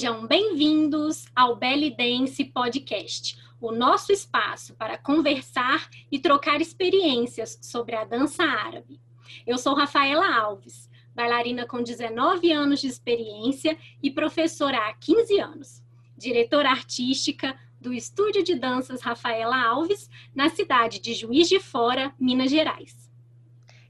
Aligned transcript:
Sejam 0.00 0.26
bem-vindos 0.26 1.26
ao 1.36 1.56
Belly 1.56 1.94
Dance 1.94 2.42
Podcast, 2.42 3.36
o 3.60 3.70
nosso 3.70 4.10
espaço 4.10 4.74
para 4.74 4.96
conversar 4.96 5.90
e 6.10 6.18
trocar 6.18 6.58
experiências 6.58 7.58
sobre 7.60 7.94
a 7.94 8.02
dança 8.02 8.42
árabe. 8.42 8.98
Eu 9.46 9.58
sou 9.58 9.74
Rafaela 9.74 10.26
Alves, 10.40 10.88
bailarina 11.14 11.66
com 11.66 11.82
19 11.82 12.50
anos 12.50 12.80
de 12.80 12.86
experiência 12.86 13.76
e 14.02 14.10
professora 14.10 14.78
há 14.78 14.94
15 14.94 15.38
anos, 15.38 15.82
diretora 16.16 16.70
artística 16.70 17.54
do 17.78 17.92
Estúdio 17.92 18.42
de 18.42 18.54
Danças 18.54 19.02
Rafaela 19.02 19.62
Alves, 19.62 20.08
na 20.34 20.48
cidade 20.48 20.98
de 20.98 21.12
Juiz 21.12 21.46
de 21.46 21.60
Fora, 21.60 22.14
Minas 22.18 22.50
Gerais. 22.50 23.09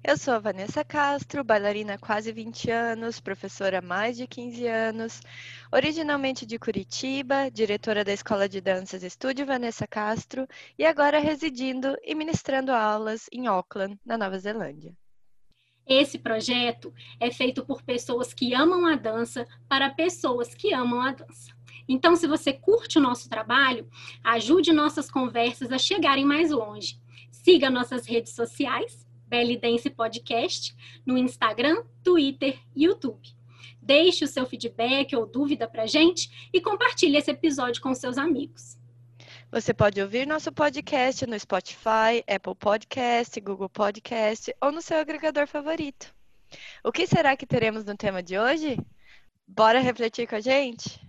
Eu 0.02 0.16
sou 0.16 0.32
a 0.32 0.38
Vanessa 0.38 0.82
Castro, 0.82 1.44
bailarina 1.44 1.94
há 1.94 1.98
quase 1.98 2.32
20 2.32 2.70
anos, 2.70 3.20
professora 3.20 3.80
há 3.80 3.82
mais 3.82 4.16
de 4.16 4.26
15 4.26 4.66
anos, 4.66 5.20
originalmente 5.70 6.46
de 6.46 6.58
Curitiba, 6.58 7.50
diretora 7.50 8.02
da 8.02 8.10
Escola 8.10 8.48
de 8.48 8.62
Danças 8.62 9.02
Estúdio 9.02 9.44
Vanessa 9.44 9.86
Castro 9.86 10.48
e 10.78 10.86
agora 10.86 11.18
residindo 11.18 11.98
e 12.02 12.14
ministrando 12.14 12.72
aulas 12.72 13.28
em 13.30 13.46
Auckland, 13.46 14.00
na 14.02 14.16
Nova 14.16 14.38
Zelândia. 14.38 14.96
Esse 15.86 16.18
projeto 16.18 16.94
é 17.20 17.30
feito 17.30 17.62
por 17.66 17.82
pessoas 17.82 18.32
que 18.32 18.54
amam 18.54 18.86
a 18.86 18.96
dança 18.96 19.46
para 19.68 19.90
pessoas 19.90 20.54
que 20.54 20.72
amam 20.72 21.02
a 21.02 21.12
dança. 21.12 21.54
Então, 21.86 22.16
se 22.16 22.26
você 22.26 22.54
curte 22.54 22.96
o 22.96 23.02
nosso 23.02 23.28
trabalho, 23.28 23.86
ajude 24.24 24.72
nossas 24.72 25.10
conversas 25.10 25.70
a 25.70 25.76
chegarem 25.78 26.24
mais 26.24 26.50
longe. 26.50 26.98
Siga 27.30 27.68
nossas 27.68 28.06
redes 28.06 28.34
sociais 28.34 29.09
Belly 29.30 29.56
Dance 29.56 29.88
Podcast 29.88 30.74
no 31.06 31.16
Instagram, 31.16 31.84
Twitter 32.02 32.58
e 32.74 32.84
YouTube. 32.84 33.20
Deixe 33.80 34.24
o 34.24 34.28
seu 34.28 34.44
feedback 34.44 35.14
ou 35.14 35.24
dúvida 35.24 35.68
para 35.68 35.86
gente 35.86 36.50
e 36.52 36.60
compartilhe 36.60 37.16
esse 37.16 37.30
episódio 37.30 37.80
com 37.80 37.94
seus 37.94 38.18
amigos. 38.18 38.76
Você 39.52 39.72
pode 39.72 40.02
ouvir 40.02 40.26
nosso 40.26 40.50
podcast 40.50 41.24
no 41.26 41.38
Spotify, 41.38 42.24
Apple 42.28 42.56
Podcast, 42.56 43.40
Google 43.40 43.68
Podcast 43.68 44.52
ou 44.60 44.72
no 44.72 44.82
seu 44.82 44.98
agregador 44.98 45.46
favorito. 45.46 46.12
O 46.82 46.90
que 46.90 47.06
será 47.06 47.36
que 47.36 47.46
teremos 47.46 47.84
no 47.84 47.96
tema 47.96 48.22
de 48.22 48.36
hoje? 48.36 48.76
Bora 49.46 49.78
refletir 49.78 50.26
com 50.26 50.34
a 50.34 50.40
gente? 50.40 51.00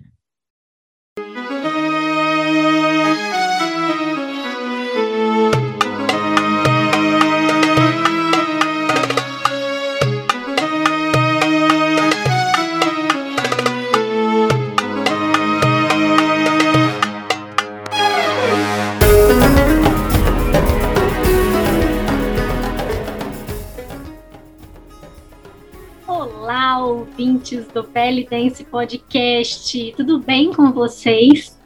Do 27.73 27.83
Pele 27.85 28.27
Dance 28.29 28.63
Podcast. 28.65 29.93
Tudo 29.95 30.19
bem 30.19 30.53
com 30.53 30.71
vocês? 30.71 31.59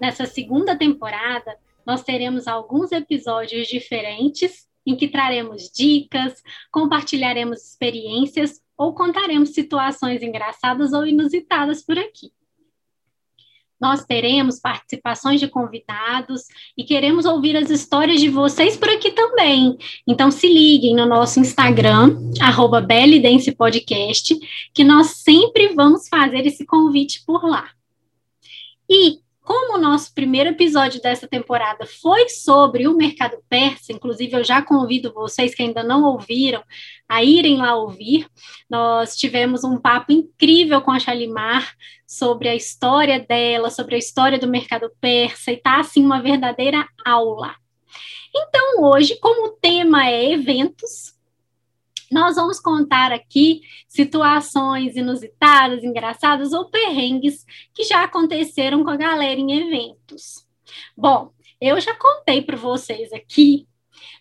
Nessa 0.00 0.24
segunda 0.24 0.76
temporada, 0.76 1.56
nós 1.84 2.04
teremos 2.04 2.46
alguns 2.46 2.92
episódios 2.92 3.66
diferentes 3.66 4.68
em 4.86 4.96
que 4.96 5.08
traremos 5.08 5.70
dicas, 5.70 6.42
compartilharemos 6.70 7.62
experiências 7.64 8.60
ou 8.76 8.94
contaremos 8.94 9.50
situações 9.50 10.22
engraçadas 10.22 10.92
ou 10.92 11.06
inusitadas 11.06 11.84
por 11.84 11.98
aqui 11.98 12.30
nós 13.80 14.04
teremos 14.04 14.60
participações 14.60 15.40
de 15.40 15.48
convidados 15.48 16.42
e 16.76 16.84
queremos 16.84 17.24
ouvir 17.24 17.56
as 17.56 17.70
histórias 17.70 18.20
de 18.20 18.28
vocês 18.28 18.76
por 18.76 18.88
aqui 18.88 19.10
também. 19.10 19.78
Então 20.06 20.30
se 20.30 20.46
liguem 20.46 20.94
no 20.94 21.06
nosso 21.06 21.40
Instagram, 21.40 22.16
arroba 22.40 22.86
Podcast, 23.56 24.36
que 24.74 24.84
nós 24.84 25.08
sempre 25.22 25.68
vamos 25.74 26.08
fazer 26.08 26.46
esse 26.46 26.66
convite 26.66 27.24
por 27.24 27.44
lá. 27.44 27.70
E 28.88 29.20
como 29.42 29.76
o 29.76 29.80
nosso 29.80 30.14
primeiro 30.14 30.50
episódio 30.50 31.00
dessa 31.00 31.26
temporada 31.26 31.86
foi 31.86 32.28
sobre 32.28 32.86
o 32.86 32.96
mercado 32.96 33.38
persa, 33.48 33.92
inclusive 33.92 34.36
eu 34.36 34.44
já 34.44 34.62
convido 34.62 35.12
vocês 35.12 35.54
que 35.54 35.62
ainda 35.62 35.82
não 35.82 36.04
ouviram 36.04 36.62
a 37.08 37.24
irem 37.24 37.56
lá 37.56 37.74
ouvir. 37.74 38.26
Nós 38.68 39.16
tivemos 39.16 39.64
um 39.64 39.78
papo 39.78 40.12
incrível 40.12 40.80
com 40.82 40.90
a 40.90 40.98
Shalimar 40.98 41.74
sobre 42.06 42.48
a 42.48 42.54
história 42.54 43.18
dela, 43.18 43.70
sobre 43.70 43.94
a 43.94 43.98
história 43.98 44.38
do 44.38 44.48
mercado 44.48 44.90
persa, 45.00 45.52
e 45.52 45.56
tá 45.56 45.80
assim 45.80 46.04
uma 46.04 46.20
verdadeira 46.20 46.86
aula. 47.04 47.54
Então, 48.34 48.84
hoje, 48.84 49.18
como 49.20 49.48
o 49.48 49.52
tema 49.52 50.06
é 50.06 50.32
eventos, 50.32 51.14
nós 52.10 52.36
vamos 52.36 52.58
contar 52.58 53.12
aqui 53.12 53.62
situações 53.88 54.96
inusitadas, 54.96 55.84
engraçadas 55.84 56.52
ou 56.52 56.68
perrengues 56.68 57.44
que 57.72 57.84
já 57.84 58.02
aconteceram 58.02 58.82
com 58.82 58.90
a 58.90 58.96
galera 58.96 59.38
em 59.38 59.52
eventos. 59.52 60.46
Bom, 60.96 61.32
eu 61.60 61.80
já 61.80 61.94
contei 61.94 62.42
para 62.42 62.56
vocês 62.56 63.12
aqui 63.12 63.68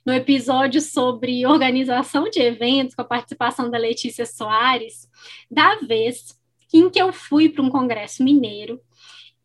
no 0.05 0.13
episódio 0.13 0.81
sobre 0.81 1.45
organização 1.45 2.29
de 2.29 2.39
eventos 2.39 2.95
com 2.95 3.01
a 3.01 3.05
participação 3.05 3.69
da 3.69 3.77
Letícia 3.77 4.25
Soares, 4.25 5.07
da 5.49 5.75
vez 5.75 6.37
em 6.73 6.89
que 6.89 7.01
eu 7.01 7.11
fui 7.11 7.49
para 7.49 7.63
um 7.63 7.69
congresso 7.69 8.23
mineiro 8.23 8.79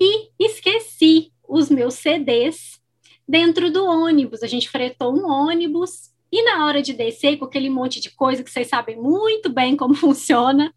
e 0.00 0.31
esqueci 0.38 1.32
os 1.49 1.71
meus 1.71 1.94
CDs 1.94 2.81
dentro 3.26 3.71
do 3.71 3.84
ônibus. 3.84 4.43
A 4.43 4.47
gente 4.47 4.69
fretou 4.69 5.15
um 5.15 5.31
ônibus 5.31 6.13
e 6.37 6.43
na 6.43 6.67
hora 6.67 6.83
de 6.83 6.93
descer, 6.93 7.37
com 7.37 7.45
aquele 7.45 7.71
monte 7.71 8.00
de 8.00 8.11
coisa 8.11 8.43
que 8.43 8.50
vocês 8.50 8.67
sabem 8.67 8.97
muito 8.97 9.49
bem 9.49 9.77
como 9.77 9.95
funciona, 9.95 10.75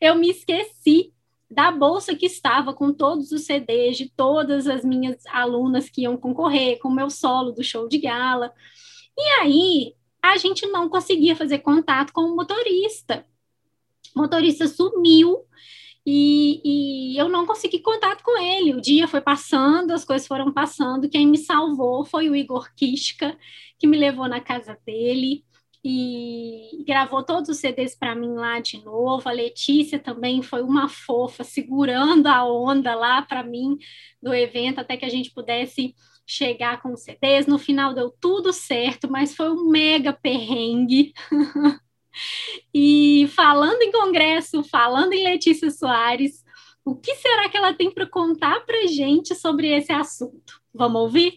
eu 0.00 0.14
me 0.14 0.30
esqueci 0.30 1.12
da 1.50 1.72
bolsa 1.72 2.14
que 2.14 2.24
estava 2.24 2.72
com 2.72 2.92
todos 2.92 3.32
os 3.32 3.42
CDs 3.42 3.96
de 3.96 4.08
todas 4.08 4.68
as 4.68 4.84
minhas 4.84 5.26
alunas 5.26 5.90
que 5.90 6.02
iam 6.02 6.16
concorrer, 6.16 6.78
com 6.78 6.86
o 6.86 6.94
meu 6.94 7.10
solo 7.10 7.50
do 7.50 7.64
show 7.64 7.88
de 7.88 7.98
gala. 7.98 8.54
E 9.18 9.22
aí, 9.40 9.96
a 10.22 10.36
gente 10.36 10.66
não 10.68 10.88
conseguia 10.88 11.34
fazer 11.34 11.58
contato 11.58 12.12
com 12.12 12.20
o 12.20 12.36
motorista. 12.36 13.26
O 14.14 14.20
motorista 14.20 14.68
sumiu 14.68 15.44
e, 16.06 17.14
e, 17.14 17.18
eu 17.18 17.28
não 17.28 17.46
consegui 17.46 17.78
contato 17.80 18.22
com 18.24 18.36
ele. 18.40 18.74
O 18.74 18.80
dia 18.80 19.06
foi 19.06 19.20
passando, 19.20 19.92
as 19.92 20.04
coisas 20.04 20.26
foram 20.26 20.52
passando. 20.52 21.08
Quem 21.08 21.26
me 21.26 21.38
salvou 21.38 22.04
foi 22.04 22.28
o 22.28 22.36
Igor 22.36 22.72
Kishka, 22.74 23.36
que 23.78 23.86
me 23.86 23.96
levou 23.96 24.28
na 24.28 24.40
casa 24.40 24.76
dele 24.84 25.44
e 25.84 26.84
gravou 26.86 27.24
todos 27.24 27.48
os 27.48 27.58
CDs 27.58 27.96
para 27.96 28.14
mim 28.14 28.34
lá 28.34 28.60
de 28.60 28.82
novo. 28.84 29.28
A 29.28 29.32
Letícia 29.32 29.98
também 29.98 30.42
foi 30.42 30.62
uma 30.62 30.88
fofa, 30.88 31.44
segurando 31.44 32.26
a 32.26 32.44
onda 32.44 32.94
lá 32.94 33.22
para 33.22 33.42
mim 33.42 33.76
do 34.22 34.34
evento, 34.34 34.80
até 34.80 34.96
que 34.96 35.04
a 35.04 35.08
gente 35.08 35.32
pudesse 35.32 35.94
chegar 36.26 36.80
com 36.82 36.92
os 36.92 37.02
CDs. 37.02 37.46
No 37.46 37.58
final 37.58 37.94
deu 37.94 38.10
tudo 38.10 38.52
certo, 38.52 39.10
mas 39.10 39.34
foi 39.34 39.50
um 39.50 39.68
mega 39.68 40.12
perrengue. 40.12 41.12
E 42.74 43.28
falando 43.34 43.82
em 43.82 43.92
Congresso, 43.92 44.62
falando 44.64 45.12
em 45.12 45.24
Letícia 45.24 45.70
Soares, 45.70 46.44
o 46.84 46.94
que 46.94 47.14
será 47.16 47.48
que 47.48 47.56
ela 47.56 47.72
tem 47.72 47.90
para 47.90 48.06
contar 48.06 48.64
para 48.66 48.86
gente 48.86 49.34
sobre 49.34 49.68
esse 49.68 49.92
assunto? 49.92 50.60
Vamos 50.74 51.02
ouvir? 51.02 51.34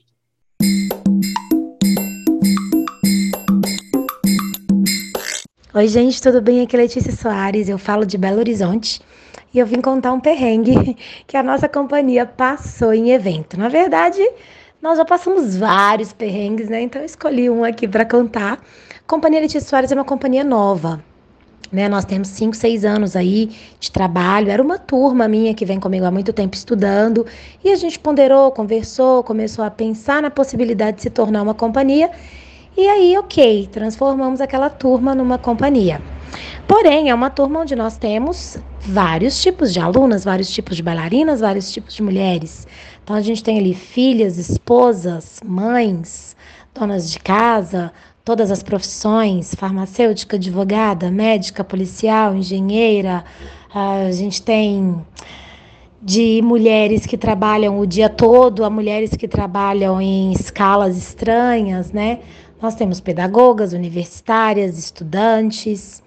Oi, 5.74 5.88
gente, 5.90 6.22
tudo 6.22 6.42
bem? 6.42 6.62
Aqui 6.62 6.76
é 6.76 6.80
Letícia 6.80 7.12
Soares, 7.12 7.68
eu 7.68 7.78
falo 7.78 8.06
de 8.06 8.18
Belo 8.18 8.40
Horizonte 8.40 9.02
e 9.54 9.60
eu 9.60 9.66
vim 9.68 9.82
contar 9.82 10.14
um 10.14 10.20
perrengue 10.20 10.96
que 11.28 11.36
a 11.36 11.44
nossa 11.44 11.68
companhia 11.68 12.26
passou 12.26 12.94
em 12.94 13.12
evento. 13.12 13.58
Na 13.58 13.68
verdade, 13.68 14.22
nós 14.86 15.00
já 15.00 15.04
passamos 15.04 15.58
vários 15.58 16.14
perrengues, 16.14 16.70
né? 16.70 16.80
Então 16.80 17.04
escolhi 17.04 17.50
um 17.50 17.64
aqui 17.64 17.88
para 17.88 18.06
contar. 18.06 18.64
Companhia 19.08 19.40
Letícia 19.40 19.68
Soares 19.68 19.92
é 19.92 19.96
uma 19.96 20.06
companhia 20.06 20.44
nova. 20.44 21.04
Né, 21.72 21.90
nós 21.90 22.06
temos 22.06 22.28
5, 22.28 22.56
6 22.56 22.86
anos 22.86 23.16
aí 23.16 23.50
de 23.80 23.92
trabalho. 23.92 24.52
Era 24.52 24.62
uma 24.62 24.78
turma 24.78 25.28
minha 25.28 25.56
que 25.56 25.66
vem 25.66 25.80
comigo 25.80 26.06
há 26.06 26.12
muito 26.12 26.32
tempo 26.32 26.56
estudando. 26.56 27.26
E 27.64 27.72
a 27.72 27.76
gente 27.76 27.98
ponderou, 27.98 28.52
conversou, 28.52 29.24
começou 29.24 29.66
a 29.66 29.72
pensar 29.72 30.22
na 30.22 30.30
possibilidade 30.30 30.98
de 30.98 31.04
se 31.04 31.10
tornar 31.10 31.42
uma 31.42 31.56
companhia. 31.56 32.12
E 32.78 32.88
aí, 32.88 33.18
ok, 33.18 33.68
transformamos 33.72 34.40
aquela 34.40 34.70
turma 34.70 35.16
numa 35.16 35.40
companhia. 35.40 36.00
Porém, 36.68 37.10
é 37.10 37.16
uma 37.16 37.32
turma 37.32 37.62
onde 37.62 37.76
nós 37.76 37.98
temos 37.98 38.58
vários 38.82 39.42
tipos 39.42 39.74
de 39.74 39.80
alunas, 39.80 40.24
vários 40.24 40.50
tipos 40.50 40.76
de 40.76 40.84
bailarinas, 40.84 41.40
vários 41.40 41.72
tipos 41.72 41.96
de 41.96 42.04
mulheres. 42.04 42.68
Então 43.06 43.16
a 43.16 43.22
gente 43.22 43.44
tem 43.44 43.60
ali 43.60 43.76
filhas, 43.76 44.40
esposas, 44.40 45.40
mães, 45.46 46.36
donas 46.74 47.12
de 47.12 47.20
casa, 47.20 47.94
todas 48.24 48.50
as 48.50 48.64
profissões, 48.64 49.54
farmacêutica, 49.54 50.38
advogada, 50.38 51.12
médica, 51.12 51.64
policial, 51.64 52.36
engenheira. 52.36 53.24
A 53.72 54.12
gente 54.12 54.42
tem 54.42 55.06
de 56.02 56.42
mulheres 56.44 57.06
que 57.06 57.16
trabalham 57.16 57.78
o 57.78 57.86
dia 57.86 58.10
todo 58.10 58.66
a 58.66 58.72
mulheres 58.72 59.12
que 59.12 59.28
trabalham 59.28 60.02
em 60.02 60.32
escalas 60.32 60.98
estranhas, 60.98 61.92
né? 61.92 62.22
Nós 62.60 62.74
temos 62.74 63.00
pedagogas, 63.00 63.72
universitárias, 63.74 64.80
estudantes, 64.80 66.02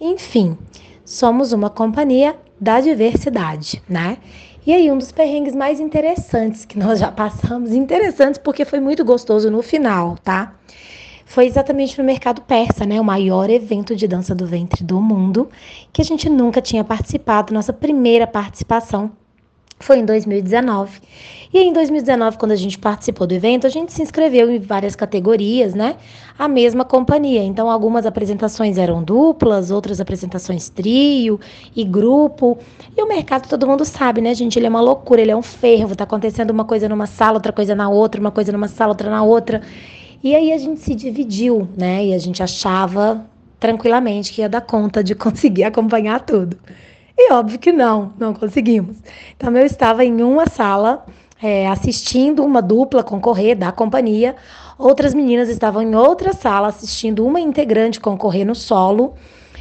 enfim, 0.00 0.56
somos 1.04 1.52
uma 1.52 1.68
companhia 1.68 2.36
da 2.60 2.80
diversidade, 2.80 3.82
né? 3.88 4.18
E 4.66 4.72
aí, 4.72 4.90
um 4.90 4.96
dos 4.96 5.12
perrengues 5.12 5.54
mais 5.54 5.78
interessantes 5.78 6.64
que 6.64 6.78
nós 6.78 6.98
já 6.98 7.12
passamos, 7.12 7.72
interessantes 7.72 8.40
porque 8.42 8.64
foi 8.64 8.80
muito 8.80 9.04
gostoso 9.04 9.50
no 9.50 9.60
final, 9.60 10.16
tá? 10.24 10.54
Foi 11.26 11.44
exatamente 11.46 11.98
no 11.98 12.04
mercado 12.04 12.40
persa, 12.40 12.86
né? 12.86 12.98
O 12.98 13.04
maior 13.04 13.50
evento 13.50 13.94
de 13.94 14.08
dança 14.08 14.34
do 14.34 14.46
ventre 14.46 14.82
do 14.82 15.00
mundo, 15.02 15.50
que 15.92 16.00
a 16.00 16.04
gente 16.04 16.30
nunca 16.30 16.62
tinha 16.62 16.82
participado, 16.82 17.52
nossa 17.52 17.74
primeira 17.74 18.26
participação 18.26 19.12
foi 19.80 19.98
em 19.98 20.04
2019. 20.04 21.00
E 21.52 21.58
em 21.58 21.72
2019, 21.72 22.36
quando 22.36 22.50
a 22.50 22.56
gente 22.56 22.76
participou 22.76 23.28
do 23.28 23.32
evento, 23.32 23.64
a 23.64 23.70
gente 23.70 23.92
se 23.92 24.02
inscreveu 24.02 24.50
em 24.50 24.58
várias 24.58 24.96
categorias, 24.96 25.72
né? 25.72 25.94
A 26.36 26.48
mesma 26.48 26.84
companhia. 26.84 27.44
Então, 27.44 27.70
algumas 27.70 28.06
apresentações 28.06 28.76
eram 28.76 29.04
duplas, 29.04 29.70
outras 29.70 30.00
apresentações 30.00 30.68
trio 30.68 31.38
e 31.76 31.84
grupo. 31.84 32.58
E 32.96 33.00
o 33.00 33.06
mercado, 33.06 33.48
todo 33.48 33.68
mundo 33.68 33.84
sabe, 33.84 34.20
né, 34.20 34.34
gente? 34.34 34.58
Ele 34.58 34.66
é 34.66 34.68
uma 34.68 34.80
loucura, 34.80 35.20
ele 35.20 35.30
é 35.30 35.36
um 35.36 35.42
fervo. 35.42 35.94
Tá 35.94 36.02
acontecendo 36.02 36.50
uma 36.50 36.64
coisa 36.64 36.88
numa 36.88 37.06
sala, 37.06 37.34
outra 37.34 37.52
coisa 37.52 37.72
na 37.72 37.88
outra, 37.88 38.20
uma 38.20 38.32
coisa 38.32 38.50
numa 38.50 38.66
sala, 38.66 38.90
outra 38.90 39.08
na 39.08 39.22
outra. 39.22 39.62
E 40.24 40.34
aí 40.34 40.52
a 40.52 40.58
gente 40.58 40.80
se 40.80 40.92
dividiu, 40.92 41.68
né? 41.76 42.06
E 42.06 42.14
a 42.14 42.18
gente 42.18 42.42
achava 42.42 43.24
tranquilamente 43.60 44.32
que 44.32 44.40
ia 44.40 44.48
dar 44.48 44.62
conta 44.62 45.04
de 45.04 45.14
conseguir 45.16 45.62
acompanhar 45.64 46.18
tudo. 46.20 46.58
E 47.16 47.32
óbvio 47.32 47.58
que 47.58 47.70
não, 47.70 48.12
não 48.18 48.34
conseguimos. 48.34 48.96
Então 49.36 49.56
eu 49.56 49.64
estava 49.64 50.04
em 50.04 50.22
uma 50.22 50.46
sala 50.46 51.06
é, 51.42 51.66
assistindo 51.68 52.44
uma 52.44 52.60
dupla 52.60 53.04
concorrer 53.04 53.56
da 53.56 53.70
companhia, 53.70 54.34
outras 54.78 55.14
meninas 55.14 55.48
estavam 55.48 55.82
em 55.82 55.94
outra 55.94 56.32
sala 56.32 56.68
assistindo 56.68 57.24
uma 57.24 57.38
integrante 57.38 58.00
concorrer 58.00 58.44
no 58.44 58.54
solo 58.54 59.14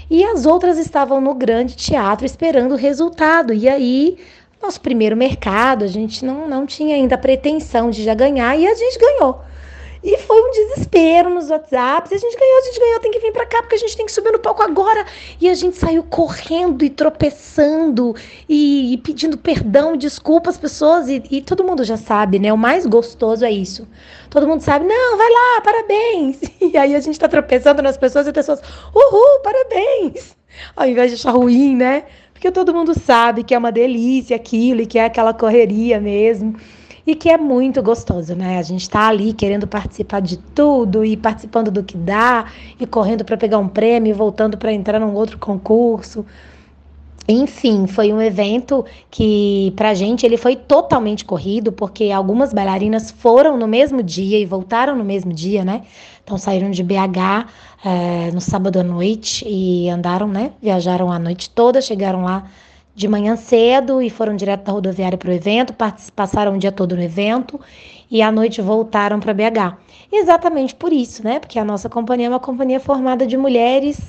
e 0.10 0.24
as 0.24 0.46
outras 0.46 0.78
estavam 0.78 1.22
no 1.22 1.34
grande 1.34 1.76
teatro 1.76 2.26
esperando 2.26 2.74
o 2.74 2.78
resultado. 2.78 3.54
E 3.54 3.68
aí, 3.68 4.18
nosso 4.62 4.82
primeiro 4.82 5.16
mercado, 5.16 5.84
a 5.84 5.88
gente 5.88 6.26
não, 6.26 6.48
não 6.48 6.66
tinha 6.66 6.96
ainda 6.96 7.18
pretensão 7.18 7.90
de 7.90 8.04
já 8.04 8.14
ganhar 8.14 8.58
e 8.58 8.68
a 8.68 8.74
gente 8.74 8.98
ganhou. 9.00 9.42
E 10.04 10.18
foi 10.18 10.42
um 10.42 10.52
desespero 10.52 11.30
nos 11.30 11.50
WhatsApps. 11.50 12.12
A 12.12 12.18
gente 12.18 12.38
ganhou, 12.38 12.58
a 12.58 12.66
gente 12.66 12.80
ganhou, 12.80 13.00
tem 13.00 13.12
que 13.12 13.20
vir 13.20 13.32
para 13.32 13.46
cá 13.46 13.62
porque 13.62 13.76
a 13.76 13.78
gente 13.78 13.96
tem 13.96 14.06
que 14.06 14.12
subir 14.12 14.34
no 14.34 14.40
palco 14.40 14.62
agora. 14.62 15.06
E 15.40 15.50
a 15.50 15.54
gente 15.54 15.78
saiu 15.78 16.04
correndo 16.04 16.84
e 16.84 16.90
tropeçando 16.90 18.14
e, 18.50 18.94
e 18.94 18.98
pedindo 18.98 19.38
perdão, 19.38 19.96
desculpa 19.96 20.50
às 20.50 20.58
pessoas. 20.58 21.08
E, 21.08 21.24
e, 21.32 21.42
todo 21.42 21.64
mundo 21.64 21.86
já 21.86 21.96
sabe, 21.96 22.38
né? 22.38 22.52
O 22.52 22.58
mais 22.58 22.86
gostoso 22.86 23.46
é 23.46 23.52
isso. 23.52 23.88
Todo 24.30 24.46
mundo 24.46 24.60
sabe, 24.60 24.86
não, 24.86 25.18
vai 25.18 25.30
lá, 25.30 25.62
parabéns. 25.62 26.42
E 26.74 26.78
aí 26.78 26.96
a 26.96 27.00
gente 27.00 27.20
tá 27.20 27.28
tropeçando 27.28 27.82
nas 27.82 27.98
pessoas 27.98 28.26
e 28.26 28.30
as 28.30 28.34
pessoas, 28.34 28.60
uhul, 28.96 29.40
parabéns. 29.44 30.36
Ao 30.76 30.88
invés 30.88 31.12
de 31.12 31.16
achar 31.16 31.32
ruim, 31.32 31.76
né? 31.76 32.04
Porque 32.34 32.52
todo 32.52 32.74
mundo 32.74 32.98
sabe 33.00 33.44
que 33.44 33.54
é 33.54 33.58
uma 33.58 33.72
delícia 33.72 34.36
aquilo 34.36 34.82
e 34.82 34.86
que 34.86 34.98
é 34.98 35.06
aquela 35.06 35.34
correria 35.34 36.00
mesmo 36.00 36.56
e 37.06 37.16
que 37.16 37.30
é 37.30 37.38
muito 37.38 37.82
gostoso, 37.84 38.34
né? 38.36 38.58
A 38.58 38.62
gente 38.62 38.82
está 38.82 39.08
ali 39.08 39.34
querendo 39.34 39.68
participar 39.68 40.22
de 40.22 40.38
tudo 40.38 41.04
e 41.04 41.18
participando 41.18 41.70
do 41.70 41.84
que 41.84 41.98
dá 41.98 42.46
e 42.80 42.88
correndo 42.88 43.26
para 43.26 43.36
pegar 43.36 43.58
um 43.58 43.68
prêmio 43.68 44.16
voltando 44.16 44.58
para 44.58 44.72
entrar 44.72 45.00
num 45.00 45.14
outro 45.14 45.38
concurso. 45.38 46.26
Enfim, 47.28 47.88
foi 47.88 48.12
um 48.12 48.22
evento 48.22 48.86
que 49.10 49.72
pra 49.78 49.94
gente 49.94 50.26
ele 50.26 50.36
foi 50.36 50.58
totalmente 50.58 51.24
corrido, 51.24 51.72
porque 51.72 52.12
algumas 52.12 52.54
bailarinas 52.54 53.12
foram 53.12 53.58
no 53.58 53.68
mesmo 53.68 54.04
dia 54.04 54.38
e 54.40 54.46
voltaram 54.46 54.96
no 54.98 55.06
mesmo 55.06 55.32
dia, 55.32 55.64
né? 55.64 55.84
Então 56.24 56.38
saíram 56.38 56.70
de 56.70 56.84
BH 56.84 57.48
é, 57.86 58.28
eh, 58.28 58.32
no 58.34 58.42
sábado 58.42 58.80
à 58.80 58.84
noite 58.84 59.46
e 59.48 59.90
andaram, 59.90 60.28
né? 60.28 60.52
Viajaram 60.62 61.12
a 61.12 61.20
noite 61.20 61.50
toda, 61.50 61.82
chegaram 61.82 62.24
lá 62.24 62.46
de 62.96 63.08
manhã 63.08 63.36
cedo 63.36 64.02
e 64.02 64.10
foram 64.10 64.36
direto 64.36 64.66
da 64.66 64.72
rodoviária 64.72 65.18
para 65.18 65.30
o 65.30 65.34
evento, 65.34 65.74
passaram 66.16 66.56
o 66.56 66.58
dia 66.58 66.72
todo 66.72 66.96
no 66.96 67.02
evento 67.02 67.60
e 68.10 68.22
à 68.22 68.32
noite 68.32 68.62
voltaram 68.62 69.20
para 69.20 69.34
BH. 69.34 69.78
Exatamente 70.12 70.76
por 70.76 70.94
isso, 70.94 71.24
né? 71.24 71.40
Porque 71.40 71.58
a 71.58 71.66
nossa 71.66 71.90
companhia 71.90 72.28
é 72.28 72.30
uma 72.30 72.40
companhia 72.40 72.80
formada 72.80 73.26
de 73.26 73.36
mulheres 73.36 74.00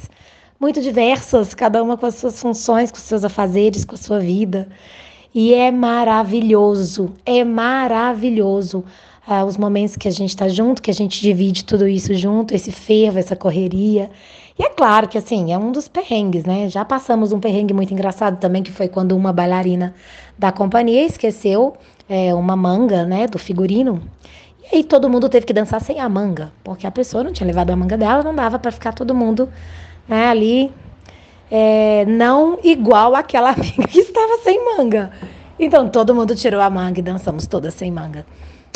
muito 0.61 0.81
diversas, 0.81 1.55
cada 1.55 1.83
uma 1.83 1.97
com 1.97 2.07
as 2.07 2.17
suas 2.17 2.41
funções, 2.41 2.91
com 2.91 2.99
os 2.99 3.03
seus 3.03 3.25
afazeres, 3.25 3.85
com 3.85 3.95
a 3.95 3.99
sua 3.99 4.21
vida. 4.21 4.69
E 5.35 5.53
é 5.53 5.71
maravilhoso, 5.71 7.13
é 7.27 7.43
maravilhoso 7.43 8.85
ah, 9.27 9.45
os 9.45 9.57
momentos 9.57 9.97
que 9.97 10.07
a 10.07 10.11
gente 10.11 10.31
está 10.31 10.49
junto, 10.49 10.83
que 10.83 10.91
a 10.91 10.95
gente 10.95 11.21
divide 11.21 11.65
tudo 11.65 11.89
isso 11.89 12.15
junto, 12.15 12.55
esse 12.55 12.71
fervo, 12.71 13.19
essa 13.19 13.35
correria. 13.35 14.11
E 14.59 14.63
é 14.65 14.71
claro 14.71 15.09
que, 15.09 15.19
assim, 15.19 15.53
é 15.53 15.59
um 15.59 15.73
dos 15.73 15.89
perrengues, 15.89 16.45
né? 16.45 16.69
Já 16.69 16.85
passamos 16.85 17.33
um 17.33 17.41
perrengue 17.41 17.75
muito 17.75 17.93
engraçado 17.93 18.39
também, 18.39 18.63
que 18.63 18.71
foi 18.71 18.89
quando 18.89 19.17
uma 19.17 19.33
bailarina 19.33 19.95
da 20.39 20.53
companhia 20.53 21.05
esqueceu 21.05 21.77
é, 22.09 22.35
uma 22.35 22.57
manga, 22.57 23.05
né, 23.05 23.27
do 23.27 23.39
figurino. 23.39 24.03
E 24.63 24.77
aí 24.77 24.85
todo 24.85 25.11
mundo 25.11 25.29
teve 25.29 25.47
que 25.47 25.53
dançar 25.53 25.81
sem 25.81 26.01
a 26.01 26.09
manga, 26.09 26.53
porque 26.63 26.87
a 26.87 26.91
pessoa 26.91 27.25
não 27.25 27.33
tinha 27.33 27.47
levado 27.47 27.71
a 27.71 27.77
manga 27.77 27.97
dela, 27.97 28.23
não 28.23 28.35
dava 28.35 28.59
para 28.59 28.71
ficar 28.71 28.93
todo 28.93 29.15
mundo 29.15 29.49
né, 30.09 30.29
ali 30.29 30.73
é, 31.51 32.05
não 32.07 32.59
igual 32.63 33.15
aquela 33.15 33.51
amiga 33.55 33.87
que 33.89 34.01
estava 34.01 34.39
sem 34.43 34.65
manga. 34.77 35.11
Então 35.59 35.89
todo 35.89 36.15
mundo 36.15 36.35
tirou 36.35 36.61
a 36.61 36.71
manga 36.71 36.99
e 36.99 37.03
dançamos 37.03 37.47
todas 37.47 37.75
sem 37.75 37.91
manga. 37.91 38.27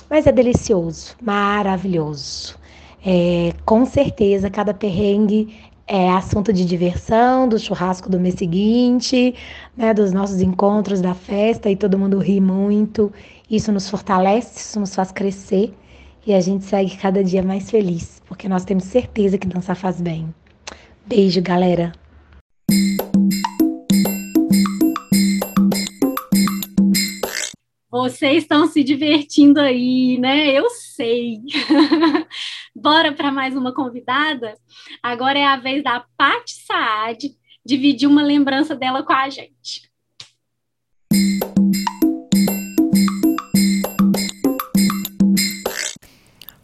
Mas 0.09 0.27
é 0.27 0.33
delicioso, 0.33 1.17
maravilhoso. 1.21 2.57
É, 3.05 3.53
com 3.65 3.85
certeza, 3.87 4.51
cada 4.51 4.75
perrengue 4.75 5.55
é 5.87 6.11
assunto 6.11 6.53
de 6.53 6.65
diversão, 6.65 7.49
do 7.49 7.59
churrasco 7.59 8.11
do 8.11 8.21
mês 8.21 8.35
seguinte, 8.35 9.35
né, 9.77 9.95
dos 9.95 10.13
nossos 10.13 10.43
encontros 10.43 11.01
da 11.01 11.15
festa 11.15 11.71
e 11.71 11.77
todo 11.77 11.99
mundo 11.99 12.19
ri 12.19 12.41
muito. 12.41 13.11
Isso 13.51 13.73
nos 13.73 13.89
fortalece, 13.89 14.59
isso 14.59 14.79
nos 14.79 14.95
faz 14.95 15.11
crescer 15.11 15.73
e 16.27 16.35
a 16.35 16.41
gente 16.41 16.65
segue 16.67 16.95
cada 16.97 17.25
dia 17.25 17.43
mais 17.43 17.71
feliz, 17.71 18.21
porque 18.27 18.49
nós 18.49 18.65
temos 18.65 18.85
certeza 18.85 19.39
que 19.39 19.47
dançar 19.47 19.77
faz 19.77 19.99
bem. 19.99 20.29
Beijo, 21.07 21.41
galera! 21.41 21.93
Vocês 27.91 28.43
estão 28.43 28.67
se 28.67 28.85
divertindo 28.85 29.59
aí, 29.59 30.19
né? 30.19 30.53
Eu 30.53 30.69
sei. 30.69 31.41
Bora 32.81 33.13
para 33.13 33.33
mais 33.33 33.57
uma 33.57 33.75
convidada? 33.75 34.55
Agora 35.03 35.37
é 35.37 35.45
a 35.45 35.57
vez 35.57 35.83
da 35.83 36.05
Paty 36.17 36.65
Saad 36.65 37.37
dividir 37.67 38.09
uma 38.09 38.23
lembrança 38.23 38.77
dela 38.77 39.03
com 39.03 39.13
a 39.13 39.29
gente. 39.29 39.91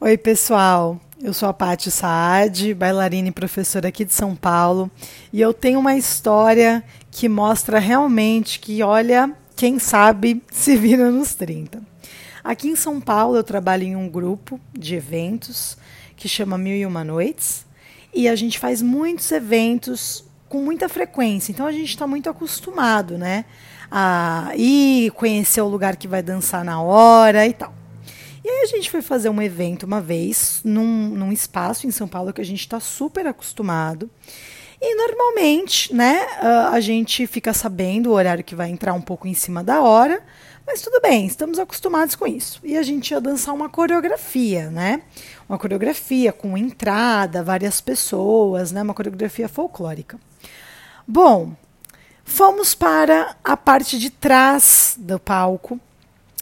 Oi, 0.01 0.17
pessoal. 0.17 1.01
Eu 1.21 1.35
sou 1.35 1.49
a 1.49 1.53
Paty 1.53 1.91
Saad, 1.91 2.73
bailarina 2.75 3.29
e 3.29 3.33
professora 3.33 3.89
aqui 3.89 4.05
de 4.05 4.13
São 4.13 4.37
Paulo, 4.37 4.89
e 5.33 5.41
eu 5.41 5.53
tenho 5.53 5.81
uma 5.81 5.97
história 5.97 6.85
que 7.11 7.29
mostra 7.29 7.81
realmente 7.81 8.61
que, 8.61 8.85
olha, 8.85 9.35
quem 9.57 9.81
sabe 9.81 10.41
se 10.53 10.77
vira 10.77 11.11
nos 11.11 11.35
30. 11.35 11.83
Aqui 12.45 12.69
em 12.69 12.77
São 12.77 13.01
Paulo 13.01 13.37
eu 13.37 13.43
trabalho 13.43 13.85
em 13.85 13.97
um 13.97 14.07
grupo 14.09 14.61
de 14.73 14.95
eventos 14.95 15.77
que 16.25 16.29
chama 16.31 16.57
Mil 16.57 16.75
e 16.75 16.87
Uma 16.87 17.05
Noites 17.05 17.67
e 18.15 18.27
a 18.31 18.35
gente 18.35 18.59
faz 18.59 18.81
muitos 18.81 19.31
eventos 19.31 20.25
com 20.49 20.63
muita 20.63 20.89
frequência. 20.89 21.53
Então 21.53 21.67
a 21.67 21.71
gente 21.71 21.91
está 21.91 22.07
muito 22.07 22.31
acostumado, 22.31 23.19
né, 23.19 23.45
a 23.91 24.51
ir 24.57 25.11
conhecer 25.11 25.61
o 25.61 25.69
lugar 25.69 25.97
que 25.97 26.09
vai 26.09 26.23
dançar 26.23 26.65
na 26.65 26.81
hora 26.81 27.47
e 27.47 27.53
tal. 27.53 27.75
E 28.43 28.49
aí 28.49 28.63
a 28.63 28.67
gente 28.67 28.91
foi 28.91 29.03
fazer 29.03 29.29
um 29.29 29.43
evento 29.43 29.83
uma 29.83 30.01
vez 30.01 30.63
num, 30.65 31.11
num 31.11 31.31
espaço 31.31 31.87
em 31.87 31.91
São 31.91 32.09
Paulo 32.09 32.33
que 32.33 32.41
a 32.41 32.45
gente 32.45 32.61
está 32.61 32.81
super 32.81 33.27
acostumado. 33.27 34.11
E 34.81 34.95
normalmente, 34.95 35.95
né, 35.95 36.27
a 36.73 36.81
gente 36.81 37.27
fica 37.27 37.53
sabendo 37.53 38.09
o 38.09 38.13
horário 38.15 38.43
que 38.43 38.55
vai 38.55 38.71
entrar 38.71 38.95
um 38.95 39.01
pouco 39.03 39.29
em 39.29 39.35
cima 39.35 39.63
da 39.63 39.83
hora, 39.83 40.23
mas 40.67 40.81
tudo 40.81 41.01
bem, 41.01 41.27
estamos 41.27 41.59
acostumados 41.59 42.15
com 42.15 42.27
isso. 42.27 42.61
E 42.65 42.77
a 42.77 42.83
gente 42.83 43.11
ia 43.11 43.21
dançar 43.21 43.55
uma 43.55 43.69
coreografia, 43.69 44.71
né? 44.71 45.03
Uma 45.49 45.59
coreografia 45.59 46.33
com 46.33 46.57
entrada, 46.57 47.43
várias 47.43 47.81
pessoas, 47.81 48.73
né? 48.73 48.83
Uma 48.83 48.95
coreografia 48.95 49.49
folclórica. 49.49 50.19
Bom, 51.07 51.55
fomos 52.25 52.75
para 52.75 53.37
a 53.45 53.57
parte 53.57 53.99
de 53.99 54.09
trás 54.09 54.97
do 54.99 55.19
palco 55.19 55.79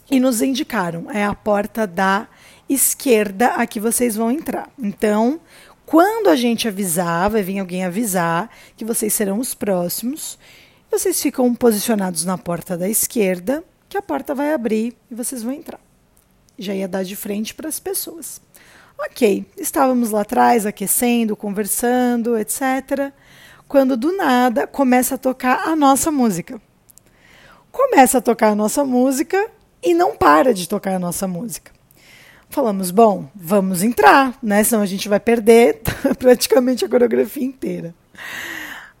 e 0.09 0.19
nos 0.19 0.41
indicaram, 0.41 1.11
é 1.11 1.25
a 1.25 1.33
porta 1.33 1.85
da 1.85 2.27
esquerda 2.69 3.55
a 3.55 3.67
que 3.67 3.79
vocês 3.79 4.15
vão 4.15 4.31
entrar. 4.31 4.69
Então, 4.79 5.39
quando 5.85 6.29
a 6.29 6.35
gente 6.35 6.67
avisar, 6.67 7.29
vai 7.29 7.41
vir 7.41 7.59
alguém 7.59 7.83
avisar 7.83 8.49
que 8.77 8.85
vocês 8.85 9.13
serão 9.13 9.39
os 9.39 9.53
próximos, 9.53 10.39
vocês 10.89 11.21
ficam 11.21 11.53
posicionados 11.53 12.23
na 12.23 12.37
porta 12.37 12.77
da 12.77 12.87
esquerda, 12.87 13.63
que 13.93 13.97
a 13.99 14.01
porta 14.01 14.33
vai 14.33 14.51
abrir 14.51 14.97
e 15.11 15.13
vocês 15.13 15.43
vão 15.43 15.53
entrar. 15.53 15.79
Já 16.57 16.73
ia 16.73 16.87
dar 16.87 17.03
de 17.03 17.15
frente 17.15 17.53
para 17.53 17.69
as 17.69 17.79
pessoas. 17.79 18.41
Ok, 18.97 19.45
estávamos 19.55 20.09
lá 20.09 20.21
atrás 20.21 20.65
aquecendo, 20.65 21.35
conversando, 21.35 22.35
etc. 22.35 23.13
Quando 23.67 23.95
do 23.95 24.11
nada 24.17 24.65
começa 24.65 25.13
a 25.13 25.17
tocar 25.19 25.67
a 25.67 25.75
nossa 25.75 26.11
música. 26.11 26.59
Começa 27.71 28.17
a 28.17 28.21
tocar 28.21 28.47
a 28.47 28.55
nossa 28.55 28.83
música 28.83 29.47
e 29.83 29.93
não 29.93 30.17
para 30.17 30.55
de 30.55 30.67
tocar 30.67 30.95
a 30.95 30.99
nossa 30.99 31.27
música. 31.27 31.71
Falamos, 32.49 32.89
bom, 32.89 33.29
vamos 33.35 33.83
entrar, 33.83 34.35
né? 34.41 34.63
Senão 34.63 34.81
a 34.81 34.87
gente 34.87 35.07
vai 35.07 35.19
perder 35.19 35.81
praticamente 36.17 36.83
a 36.83 36.89
coreografia 36.89 37.45
inteira. 37.45 37.93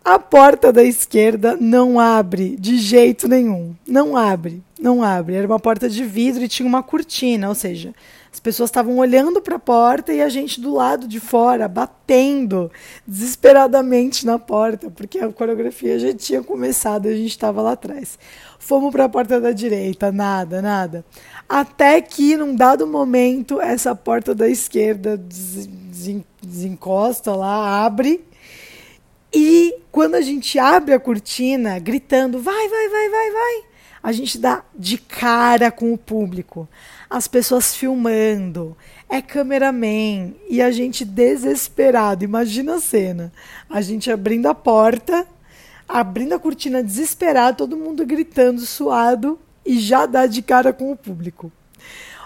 A 0.05 0.19
porta 0.19 0.73
da 0.73 0.83
esquerda 0.83 1.55
não 1.55 1.97
abre 1.97 2.57
de 2.57 2.77
jeito 2.77 3.25
nenhum. 3.25 3.73
Não 3.87 4.17
abre, 4.17 4.61
não 4.77 5.01
abre. 5.01 5.35
Era 5.35 5.47
uma 5.47 5.61
porta 5.61 5.87
de 5.87 6.03
vidro 6.03 6.43
e 6.43 6.49
tinha 6.49 6.67
uma 6.67 6.83
cortina, 6.83 7.47
ou 7.47 7.55
seja, 7.55 7.95
as 8.29 8.37
pessoas 8.37 8.69
estavam 8.69 8.97
olhando 8.97 9.39
para 9.41 9.55
a 9.55 9.59
porta 9.59 10.11
e 10.11 10.21
a 10.21 10.27
gente 10.27 10.59
do 10.59 10.73
lado 10.73 11.07
de 11.07 11.21
fora, 11.21 11.69
batendo 11.69 12.69
desesperadamente 13.07 14.25
na 14.25 14.37
porta, 14.37 14.91
porque 14.91 15.19
a 15.19 15.31
coreografia 15.31 15.97
já 15.97 16.13
tinha 16.13 16.43
começado 16.43 17.05
e 17.05 17.13
a 17.13 17.15
gente 17.15 17.29
estava 17.29 17.61
lá 17.61 17.71
atrás. 17.71 18.19
Fomos 18.59 18.91
para 18.91 19.05
a 19.05 19.09
porta 19.09 19.39
da 19.39 19.53
direita, 19.53 20.11
nada, 20.11 20.61
nada. 20.61 21.05
Até 21.47 22.01
que, 22.01 22.35
num 22.35 22.53
dado 22.53 22.85
momento, 22.85 23.61
essa 23.61 23.95
porta 23.95 24.35
da 24.35 24.49
esquerda 24.49 25.17
desencosta 26.41 27.33
lá, 27.33 27.85
abre 27.85 28.21
e 29.33 29.75
quando 29.91 30.15
a 30.15 30.21
gente 30.21 30.59
abre 30.59 30.93
a 30.93 30.99
cortina, 30.99 31.79
gritando, 31.79 32.39
vai, 32.39 32.69
vai, 32.69 32.89
vai, 32.89 33.09
vai, 33.09 33.31
vai, 33.31 33.63
a 34.03 34.11
gente 34.11 34.37
dá 34.37 34.63
de 34.77 34.97
cara 34.97 35.71
com 35.71 35.93
o 35.93 35.97
público. 35.97 36.67
As 37.09 37.27
pessoas 37.27 37.73
filmando, 37.73 38.75
é 39.09 39.21
cameraman 39.21 40.33
e 40.49 40.61
a 40.61 40.71
gente 40.71 41.05
desesperado. 41.05 42.23
Imagina 42.23 42.75
a 42.75 42.81
cena. 42.81 43.31
A 43.69 43.81
gente 43.81 44.11
abrindo 44.11 44.47
a 44.47 44.53
porta, 44.53 45.25
abrindo 45.87 46.33
a 46.33 46.39
cortina 46.39 46.83
desesperado, 46.83 47.57
todo 47.57 47.77
mundo 47.77 48.05
gritando, 48.05 48.61
suado 48.61 49.39
e 49.65 49.79
já 49.79 50.05
dá 50.05 50.25
de 50.25 50.41
cara 50.41 50.73
com 50.73 50.91
o 50.91 50.97
público. 50.97 51.51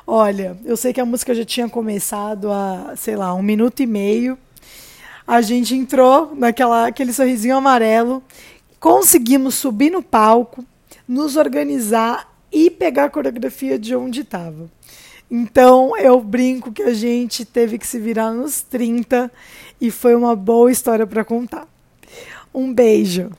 Olha, 0.05 0.57
eu 0.65 0.75
sei 0.75 0.93
que 0.93 1.01
a 1.01 1.05
música 1.05 1.35
já 1.35 1.45
tinha 1.45 1.69
começado 1.69 2.51
há, 2.51 2.93
sei 2.95 3.15
lá, 3.15 3.33
um 3.35 3.43
minuto 3.43 3.81
e 3.81 3.85
meio 3.85 4.37
a 5.27 5.41
gente 5.41 5.75
entrou 5.75 6.33
naquela 6.33 6.87
aquele 6.87 7.11
sorrisinho 7.11 7.57
amarelo, 7.57 8.23
conseguimos 8.79 9.55
subir 9.55 9.91
no 9.91 10.01
palco, 10.01 10.63
nos 11.05 11.35
organizar 11.35 12.33
e 12.49 12.71
pegar 12.71 13.05
a 13.05 13.09
coreografia 13.09 13.77
de 13.77 13.93
onde 13.93 14.21
estava. 14.21 14.71
Então 15.29 15.97
eu 15.97 16.21
brinco 16.21 16.71
que 16.71 16.81
a 16.81 16.93
gente 16.93 17.43
teve 17.43 17.77
que 17.77 17.85
se 17.85 17.99
virar 17.99 18.31
nos 18.31 18.61
30 18.61 19.29
e 19.81 19.91
foi 19.91 20.15
uma 20.15 20.33
boa 20.33 20.71
história 20.71 21.05
para 21.05 21.25
contar. 21.25 21.67
Um 22.53 22.73
beijo. 22.73 23.29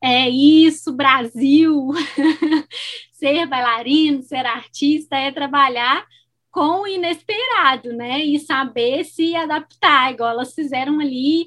É 0.00 0.28
isso, 0.28 0.92
Brasil! 0.92 1.90
ser 3.22 3.46
bailarino, 3.46 4.20
ser 4.20 4.44
artista 4.44 5.14
é 5.16 5.30
trabalhar 5.30 6.04
com 6.50 6.82
o 6.82 6.86
inesperado, 6.88 7.92
né? 7.92 8.18
E 8.24 8.36
saber 8.40 9.04
se 9.04 9.36
adaptar, 9.36 10.12
igual 10.12 10.30
elas 10.30 10.52
fizeram 10.52 10.98
ali, 10.98 11.46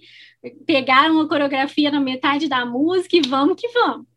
pegaram 0.66 1.20
a 1.20 1.28
coreografia 1.28 1.92
na 1.92 2.00
metade 2.00 2.48
da 2.48 2.66
música 2.66 3.18
e 3.18 3.28
vamos 3.28 3.60
que 3.60 3.68
vamos. 3.68 4.08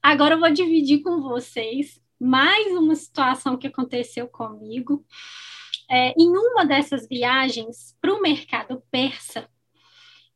Agora 0.00 0.36
eu 0.36 0.38
vou 0.38 0.52
dividir 0.52 1.02
com 1.02 1.20
vocês 1.20 2.00
mais 2.18 2.68
uma 2.76 2.94
situação 2.94 3.56
que 3.56 3.66
aconteceu 3.66 4.28
comigo. 4.28 5.04
É, 5.90 6.14
em 6.16 6.28
uma 6.28 6.64
dessas 6.64 7.08
viagens 7.08 7.96
para 8.00 8.14
o 8.14 8.22
mercado 8.22 8.80
persa, 8.88 9.48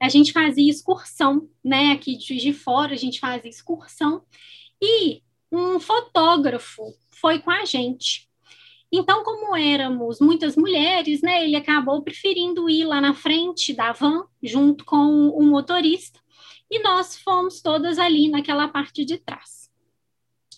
a 0.03 0.09
gente 0.09 0.33
fazia 0.33 0.69
excursão, 0.69 1.49
né? 1.65 1.93
Aqui 1.93 2.17
de 2.17 2.37
de 2.37 2.53
Fora, 2.53 2.95
a 2.95 2.99
gente 2.99 3.21
fazia 3.21 3.49
excursão. 3.49 4.25
E 4.83 5.23
um 5.55 5.79
fotógrafo 5.79 6.83
foi 7.11 7.39
com 7.39 7.51
a 7.51 7.65
gente. 7.65 8.29
Então, 8.93 9.25
como 9.25 9.57
éramos 9.57 10.21
muitas 10.21 10.57
mulheres, 10.57 11.21
né, 11.21 11.45
ele 11.45 11.57
acabou 11.57 12.03
preferindo 12.03 12.71
ir 12.71 12.85
lá 12.85 13.01
na 13.01 13.13
frente 13.13 13.73
da 13.73 13.93
van, 13.93 14.25
junto 14.43 14.85
com 14.85 15.29
o 15.31 15.43
motorista, 15.43 16.21
e 16.71 16.81
nós 16.81 17.19
fomos 17.19 17.61
todas 17.61 17.99
ali 17.99 18.29
naquela 18.29 18.69
parte 18.69 19.05
de 19.05 19.19
trás. 19.19 19.69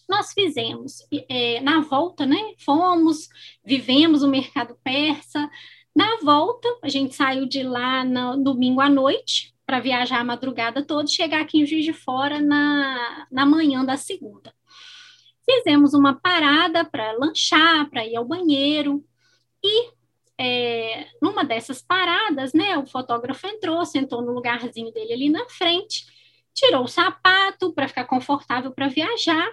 Nós 0.09 0.33
fizemos, 0.33 0.99
é, 1.29 1.61
na 1.61 1.81
volta, 1.81 2.26
né, 2.26 2.55
fomos, 2.59 3.29
vivemos 3.65 4.23
o 4.23 4.29
mercado 4.29 4.76
persa. 4.85 5.50
Na 5.95 6.19
volta, 6.19 6.69
a 6.83 6.88
gente 6.88 7.15
saiu 7.15 7.47
de 7.47 7.62
lá 7.62 8.05
no 8.05 8.37
domingo 8.37 8.81
à 8.81 8.88
noite, 8.88 9.56
para 9.67 9.81
viajar 9.81 10.21
a 10.21 10.25
madrugada 10.25 10.85
toda, 10.85 11.09
chegar 11.09 11.41
aqui 11.41 11.61
em 11.61 11.67
Juiz 11.67 11.85
de 11.85 11.93
Fora 11.93 12.41
na, 12.41 13.27
na 13.31 13.45
manhã 13.45 13.85
da 13.85 13.97
segunda. 13.97 14.55
Fizemos 15.45 15.93
uma 15.93 16.15
parada 16.15 16.85
para 16.85 17.13
lanchar, 17.13 17.91
para 17.91 18.07
ir 18.07 18.17
ao 18.17 18.25
banheiro, 18.25 19.05
e 19.63 19.91
é, 20.39 21.09
numa 21.21 21.45
dessas 21.45 21.83
paradas, 21.83 22.53
né, 22.53 22.79
o 22.79 22.87
fotógrafo 22.87 23.47
entrou, 23.47 23.85
sentou 23.85 24.23
no 24.23 24.33
lugarzinho 24.33 24.93
dele 24.93 25.13
ali 25.13 25.29
na 25.29 25.49
frente, 25.49 26.07
tirou 26.55 26.85
o 26.85 26.89
sapato 26.89 27.73
para 27.73 27.89
ficar 27.89 28.05
confortável 28.05 28.71
para 28.71 28.89
viajar, 28.89 29.53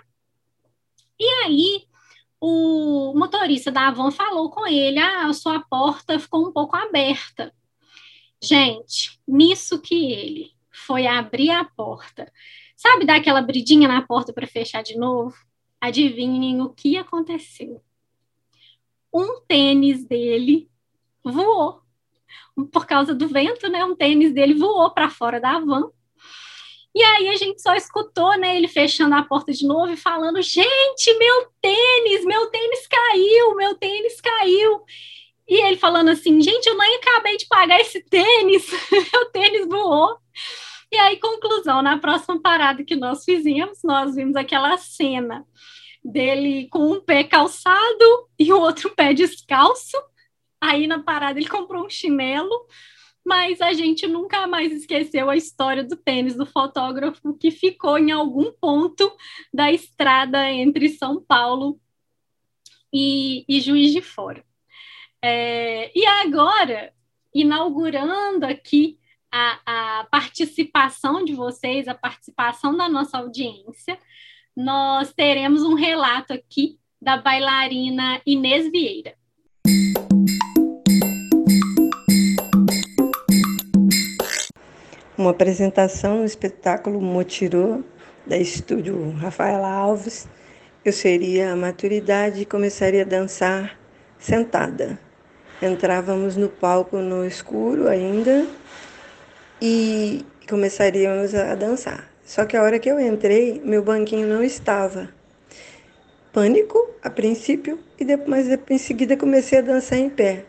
e 1.20 1.26
aí 1.46 1.88
o 2.40 3.14
motorista 3.16 3.72
da 3.72 3.90
van 3.90 4.12
falou 4.12 4.50
com 4.50 4.68
ele: 4.68 5.00
ah, 5.00 5.28
a 5.28 5.34
sua 5.34 5.62
porta 5.62 6.20
ficou 6.20 6.48
um 6.48 6.52
pouco 6.52 6.76
aberta. 6.76 7.54
Gente, 8.44 9.18
nisso 9.26 9.80
que 9.82 10.12
ele 10.12 10.52
foi 10.70 11.08
abrir 11.08 11.50
a 11.50 11.64
porta, 11.64 12.30
sabe 12.76 13.06
dar 13.06 13.16
aquela 13.16 13.42
bridinha 13.42 13.88
na 13.88 14.02
porta 14.02 14.34
para 14.34 14.46
fechar 14.46 14.84
de 14.84 14.98
novo? 14.98 15.34
Adivinhem 15.80 16.62
o 16.62 16.70
que 16.70 16.98
aconteceu? 16.98 17.82
Um 19.14 19.40
tênis 19.48 20.04
dele 20.04 20.70
voou. 21.24 21.84
Por 22.70 22.86
causa 22.86 23.16
do 23.16 23.30
vento, 23.30 23.70
né? 23.70 23.86
Um 23.86 23.96
tênis 23.96 24.34
dele 24.34 24.56
voou 24.56 24.92
para 24.92 25.10
fora 25.10 25.40
da 25.40 25.58
van. 25.60 25.90
E 26.94 27.02
aí 27.02 27.30
a 27.30 27.38
gente 27.38 27.62
só 27.62 27.74
escutou, 27.76 28.38
né, 28.38 28.58
ele 28.58 28.68
fechando 28.68 29.16
a 29.16 29.24
porta 29.24 29.54
de 29.54 29.66
novo 29.66 29.94
e 29.94 29.98
falando: 29.98 30.42
"Gente, 30.42 31.18
meu 31.18 31.48
tênis, 31.62 32.26
meu 32.26 32.48
tênis 32.48 32.88
caiu, 32.88 33.56
meu 33.56 33.76
tênis 33.76 34.20
caiu". 34.20 34.84
E 35.48 35.62
ele 35.66 35.78
falando 35.78 36.10
assim: 36.10 36.42
"Gente, 36.42 36.68
eu 36.68 36.78
nem 36.78 36.98
acabei 36.98 37.38
de 37.38 37.48
pagar 37.48 37.80
esse 37.80 38.02
tênis, 38.04 38.66
meu 39.14 39.26
tênis 39.32 39.68
voou". 39.68 40.18
E 40.92 40.98
aí, 40.98 41.18
conclusão, 41.18 41.82
na 41.82 41.98
próxima 41.98 42.40
parada 42.40 42.84
que 42.84 42.96
nós 42.96 43.24
fizemos, 43.26 43.80
nós 43.84 44.16
vimos 44.16 44.36
aquela 44.36 44.78
cena 44.78 45.44
dele 46.04 46.68
com 46.70 46.92
um 46.92 47.02
pé 47.02 47.24
calçado 47.24 48.30
e 48.38 48.52
o 48.52 48.60
outro 48.60 48.90
pé 48.92 49.14
descalço. 49.14 49.98
Aí 50.62 50.88
na 50.88 51.02
parada 51.02 51.40
ele 51.40 51.50
comprou 51.50 51.86
um 51.86 51.90
chinelo, 51.90 52.68
mas 53.26 53.62
a 53.62 53.74
gente 53.74 54.06
nunca 54.08 54.46
mais 54.48 54.72
esqueceu 54.72 55.30
a 55.30 55.36
história 55.36 55.84
do 55.84 55.96
tênis 55.96 56.36
do 56.36 56.46
fotógrafo 56.46 57.34
que 57.38 57.52
ficou 57.52 57.98
em 57.98 58.12
algum 58.12 58.52
ponto 58.52 59.12
da 59.54 59.72
estrada 59.72 60.50
entre 60.52 60.90
São 60.90 61.24
Paulo 61.24 61.80
e, 62.94 63.46
e 63.48 63.60
Juiz 63.62 63.92
de 63.92 64.02
Fora. 64.02 64.46
É, 65.26 65.90
e 65.98 66.06
agora, 66.06 66.92
inaugurando 67.34 68.46
aqui 68.46 69.00
a, 69.32 70.00
a 70.02 70.04
participação 70.12 71.24
de 71.24 71.34
vocês, 71.34 71.88
a 71.88 71.96
participação 71.96 72.76
da 72.76 72.90
nossa 72.90 73.20
audiência, 73.20 73.98
nós 74.54 75.14
teremos 75.14 75.64
um 75.64 75.76
relato 75.76 76.34
aqui 76.34 76.78
da 77.02 77.16
bailarina 77.16 78.22
Inês 78.26 78.70
Vieira. 78.70 79.16
Uma 85.18 85.32
apresentação 85.32 86.18
no 86.18 86.26
espetáculo 86.26 87.00
Motirô, 87.00 87.82
da 88.28 88.38
estúdio 88.38 89.12
Rafaela 89.12 89.72
Alves. 89.72 90.28
Eu 90.84 90.92
seria 90.92 91.54
a 91.54 91.56
maturidade 91.56 92.42
e 92.42 92.46
começaria 92.46 93.04
a 93.04 93.08
dançar 93.08 93.80
sentada. 94.20 95.00
Entrávamos 95.64 96.36
no 96.36 96.50
palco 96.50 96.98
no 96.98 97.26
escuro 97.26 97.88
ainda 97.88 98.46
e 99.62 100.26
começaríamos 100.50 101.34
a 101.34 101.56
dançar. 101.56 102.12
Só 102.26 102.44
que 102.46 102.58
a 102.58 102.62
hora 102.62 102.78
que 102.78 102.92
eu 102.92 103.00
entrei, 103.00 103.62
meu 103.64 103.82
banquinho 103.82 104.28
não 104.28 104.44
estava. 104.44 105.08
Pânico 106.34 106.78
a 107.02 107.10
princípio, 107.10 107.80
e 107.98 108.04
depois, 108.04 108.46
mas 108.46 108.60
em 108.70 108.78
seguida 108.78 109.16
comecei 109.16 109.60
a 109.60 109.62
dançar 109.62 110.00
em 110.00 110.10
pé. 110.10 110.44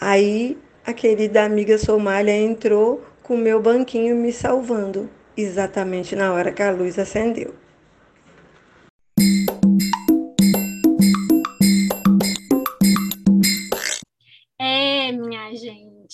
Aí 0.00 0.56
a 0.86 0.94
querida 0.94 1.44
amiga 1.44 1.76
Somália 1.76 2.32
entrou 2.32 3.04
com 3.22 3.36
meu 3.36 3.60
banquinho 3.60 4.16
me 4.16 4.32
salvando, 4.32 5.10
exatamente 5.36 6.16
na 6.16 6.32
hora 6.32 6.50
que 6.50 6.62
a 6.62 6.70
luz 6.70 6.98
acendeu. 6.98 7.52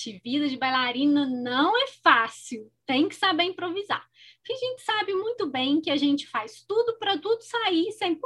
Gente, 0.04 0.20
vida 0.22 0.48
de 0.48 0.56
bailarina 0.56 1.26
não 1.26 1.76
é 1.76 1.86
fácil, 2.02 2.70
tem 2.86 3.08
que 3.08 3.14
saber 3.14 3.44
improvisar. 3.44 4.04
Porque 4.38 4.52
a 4.52 4.68
gente 4.68 4.82
sabe 4.82 5.14
muito 5.14 5.50
bem 5.50 5.80
que 5.80 5.90
a 5.90 5.96
gente 5.96 6.26
faz 6.26 6.62
tudo 6.66 6.98
para 6.98 7.18
tudo 7.18 7.40
sair 7.40 7.88
100%, 7.90 8.18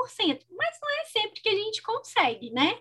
mas 0.50 0.78
não 0.82 0.90
é 1.00 1.04
sempre 1.04 1.40
que 1.40 1.48
a 1.48 1.54
gente 1.54 1.82
consegue, 1.82 2.50
né? 2.50 2.78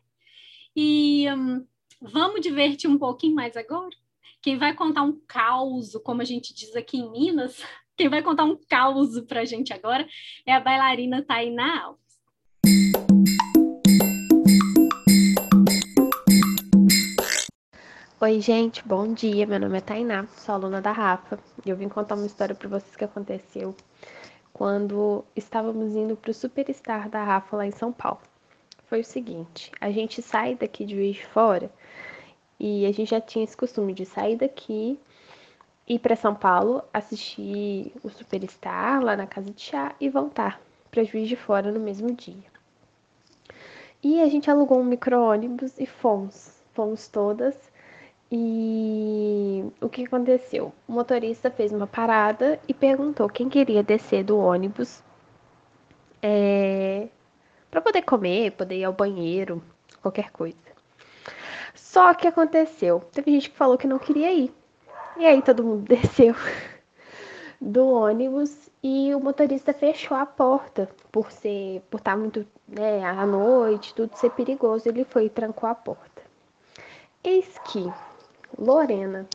E 0.76 1.28
hum, 1.30 1.66
vamos 2.02 2.42
divertir 2.42 2.90
um 2.90 2.98
pouquinho 2.98 3.36
mais 3.36 3.56
agora? 3.56 3.96
Quem 4.42 4.58
vai 4.58 4.74
contar 4.74 5.04
um 5.04 5.20
caos, 5.28 5.94
como 6.04 6.22
a 6.22 6.26
gente 6.26 6.54
diz 6.54 6.76
aqui 6.76 6.98
em 6.98 7.12
Minas, 7.12 7.62
quem 7.96 8.10
vai 8.10 8.24
contar 8.24 8.46
um 8.46 8.60
caos 8.68 9.20
para 9.22 9.42
a 9.42 9.46
gente 9.46 9.74
agora 9.74 10.08
é 10.46 10.54
a 10.54 10.60
bailarina 10.60 11.24
Tainá 11.24 11.84
Alves. 11.84 12.07
Oi, 18.20 18.42
gente, 18.42 18.84
bom 18.84 19.14
dia. 19.14 19.46
Meu 19.46 19.60
nome 19.60 19.78
é 19.78 19.82
Tainá, 19.82 20.26
sou 20.38 20.56
aluna 20.56 20.82
da 20.82 20.92
Rafa 20.92 21.38
e 21.64 21.70
eu 21.70 21.78
vim 21.78 21.88
contar 21.88 22.16
uma 22.16 22.26
história 22.26 22.56
para 22.56 22.68
vocês 22.68 22.96
que 22.96 23.04
aconteceu 23.04 23.76
quando 24.52 25.24
estávamos 25.36 25.96
indo 25.96 26.16
para 26.16 26.32
o 26.32 26.34
Superstar 26.34 27.10
da 27.10 27.24
Rafa 27.24 27.58
lá 27.58 27.68
em 27.68 27.72
São 27.72 27.94
Paulo. 27.94 28.20
Foi 28.88 29.02
o 29.02 29.06
seguinte: 29.06 29.72
a 29.80 29.92
gente 29.92 30.20
sai 30.24 30.56
daqui 30.56 30.84
de 30.84 30.96
Juiz 30.96 31.18
de 31.18 31.28
Fora 31.28 31.70
e 32.60 32.88
a 32.88 32.92
gente 32.92 33.12
já 33.12 33.22
tinha 33.22 33.44
esse 33.44 33.56
costume 33.56 33.94
de 33.94 34.04
sair 34.04 34.36
daqui, 34.36 35.00
ir 35.88 36.00
para 36.00 36.16
São 36.16 36.34
Paulo, 36.34 36.84
assistir 36.92 37.94
o 38.02 38.10
Superstar 38.10 39.00
lá 39.00 39.16
na 39.16 39.28
casa 39.28 39.52
de 39.52 39.62
chá 39.62 39.96
e 40.02 40.10
voltar 40.10 40.60
para 40.90 41.04
Juiz 41.04 41.30
de 41.30 41.36
Fora 41.36 41.72
no 41.72 41.80
mesmo 41.80 42.12
dia. 42.16 42.50
E 44.02 44.20
a 44.24 44.28
gente 44.28 44.50
alugou 44.50 44.80
um 44.80 44.86
micro-ônibus 44.86 45.78
e 45.78 45.86
fomos. 45.86 46.58
Fomos 46.74 47.08
todas 47.08 47.67
e 48.32 49.64
o 49.80 49.88
que 49.88 50.06
aconteceu? 50.06 50.74
O 50.88 50.92
motorista 50.92 51.50
fez 51.50 51.72
uma 51.72 51.88
parada 51.88 52.60
e 52.68 52.74
perguntou 52.74 53.30
quem 53.30 53.48
queria 53.48 53.82
descer 53.82 54.24
do 54.24 54.38
ônibus 54.38 55.02
é, 56.22 57.08
para 57.72 57.82
poder 57.82 58.02
comer, 58.02 58.52
poder 58.52 58.80
ir 58.80 58.84
ao 58.84 58.92
banheiro, 58.92 59.64
qualquer 60.02 60.30
coisa. 60.32 60.58
Só 61.74 62.14
que 62.14 62.28
aconteceu, 62.28 63.00
teve 63.12 63.32
gente 63.32 63.50
que 63.50 63.58
falou 63.58 63.78
que 63.78 63.88
não 63.88 64.00
queria 64.00 64.34
ir. 64.34 64.54
E 65.16 65.26
aí 65.26 65.42
todo 65.42 65.64
mundo 65.64 65.86
desceu 65.88 66.36
do 67.62 67.88
ônibus 67.88 68.70
e 68.84 69.16
o 69.16 69.20
motorista 69.20 69.74
fechou 69.74 70.16
a 70.18 70.26
porta 70.26 70.90
por 71.12 71.32
ser, 71.32 71.82
por 71.90 71.98
estar 71.98 72.18
muito, 72.18 72.46
né, 72.68 73.04
à 73.04 73.26
noite, 73.26 73.94
tudo 73.96 74.16
ser 74.18 74.32
perigoso, 74.32 74.88
ele 74.90 75.06
foi 75.06 75.26
e 75.26 75.30
trancou 75.30 75.70
a 75.70 75.74
porta. 75.74 76.22
Eis 77.24 77.58
que 77.66 77.92
Lorena 78.58 79.28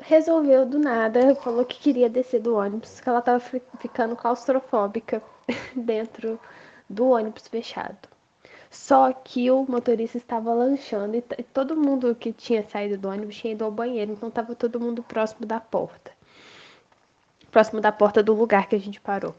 resolveu 0.00 0.64
do 0.64 0.78
nada, 0.78 1.34
falou 1.34 1.64
que 1.64 1.78
queria 1.78 2.08
descer 2.08 2.40
do 2.40 2.56
ônibus, 2.56 3.00
que 3.00 3.08
ela 3.08 3.18
estava 3.18 3.40
ficando 3.40 4.14
claustrofóbica 4.14 5.22
dentro 5.74 6.38
do 6.88 7.10
ônibus 7.10 7.48
fechado. 7.48 8.08
Só 8.70 9.12
que 9.12 9.50
o 9.50 9.64
motorista 9.68 10.18
estava 10.18 10.52
lanchando 10.52 11.16
e 11.16 11.22
todo 11.42 11.76
mundo 11.76 12.14
que 12.14 12.32
tinha 12.32 12.62
saído 12.68 12.98
do 12.98 13.08
ônibus 13.08 13.36
tinha 13.36 13.52
ido 13.52 13.64
ao 13.64 13.70
banheiro, 13.70 14.12
então 14.12 14.28
estava 14.28 14.54
todo 14.54 14.80
mundo 14.80 15.02
próximo 15.02 15.46
da 15.46 15.60
porta. 15.60 16.12
Próximo 17.50 17.80
da 17.80 17.90
porta 17.90 18.22
do 18.22 18.34
lugar 18.34 18.68
que 18.68 18.76
a 18.76 18.80
gente 18.80 19.00
parou. 19.00 19.34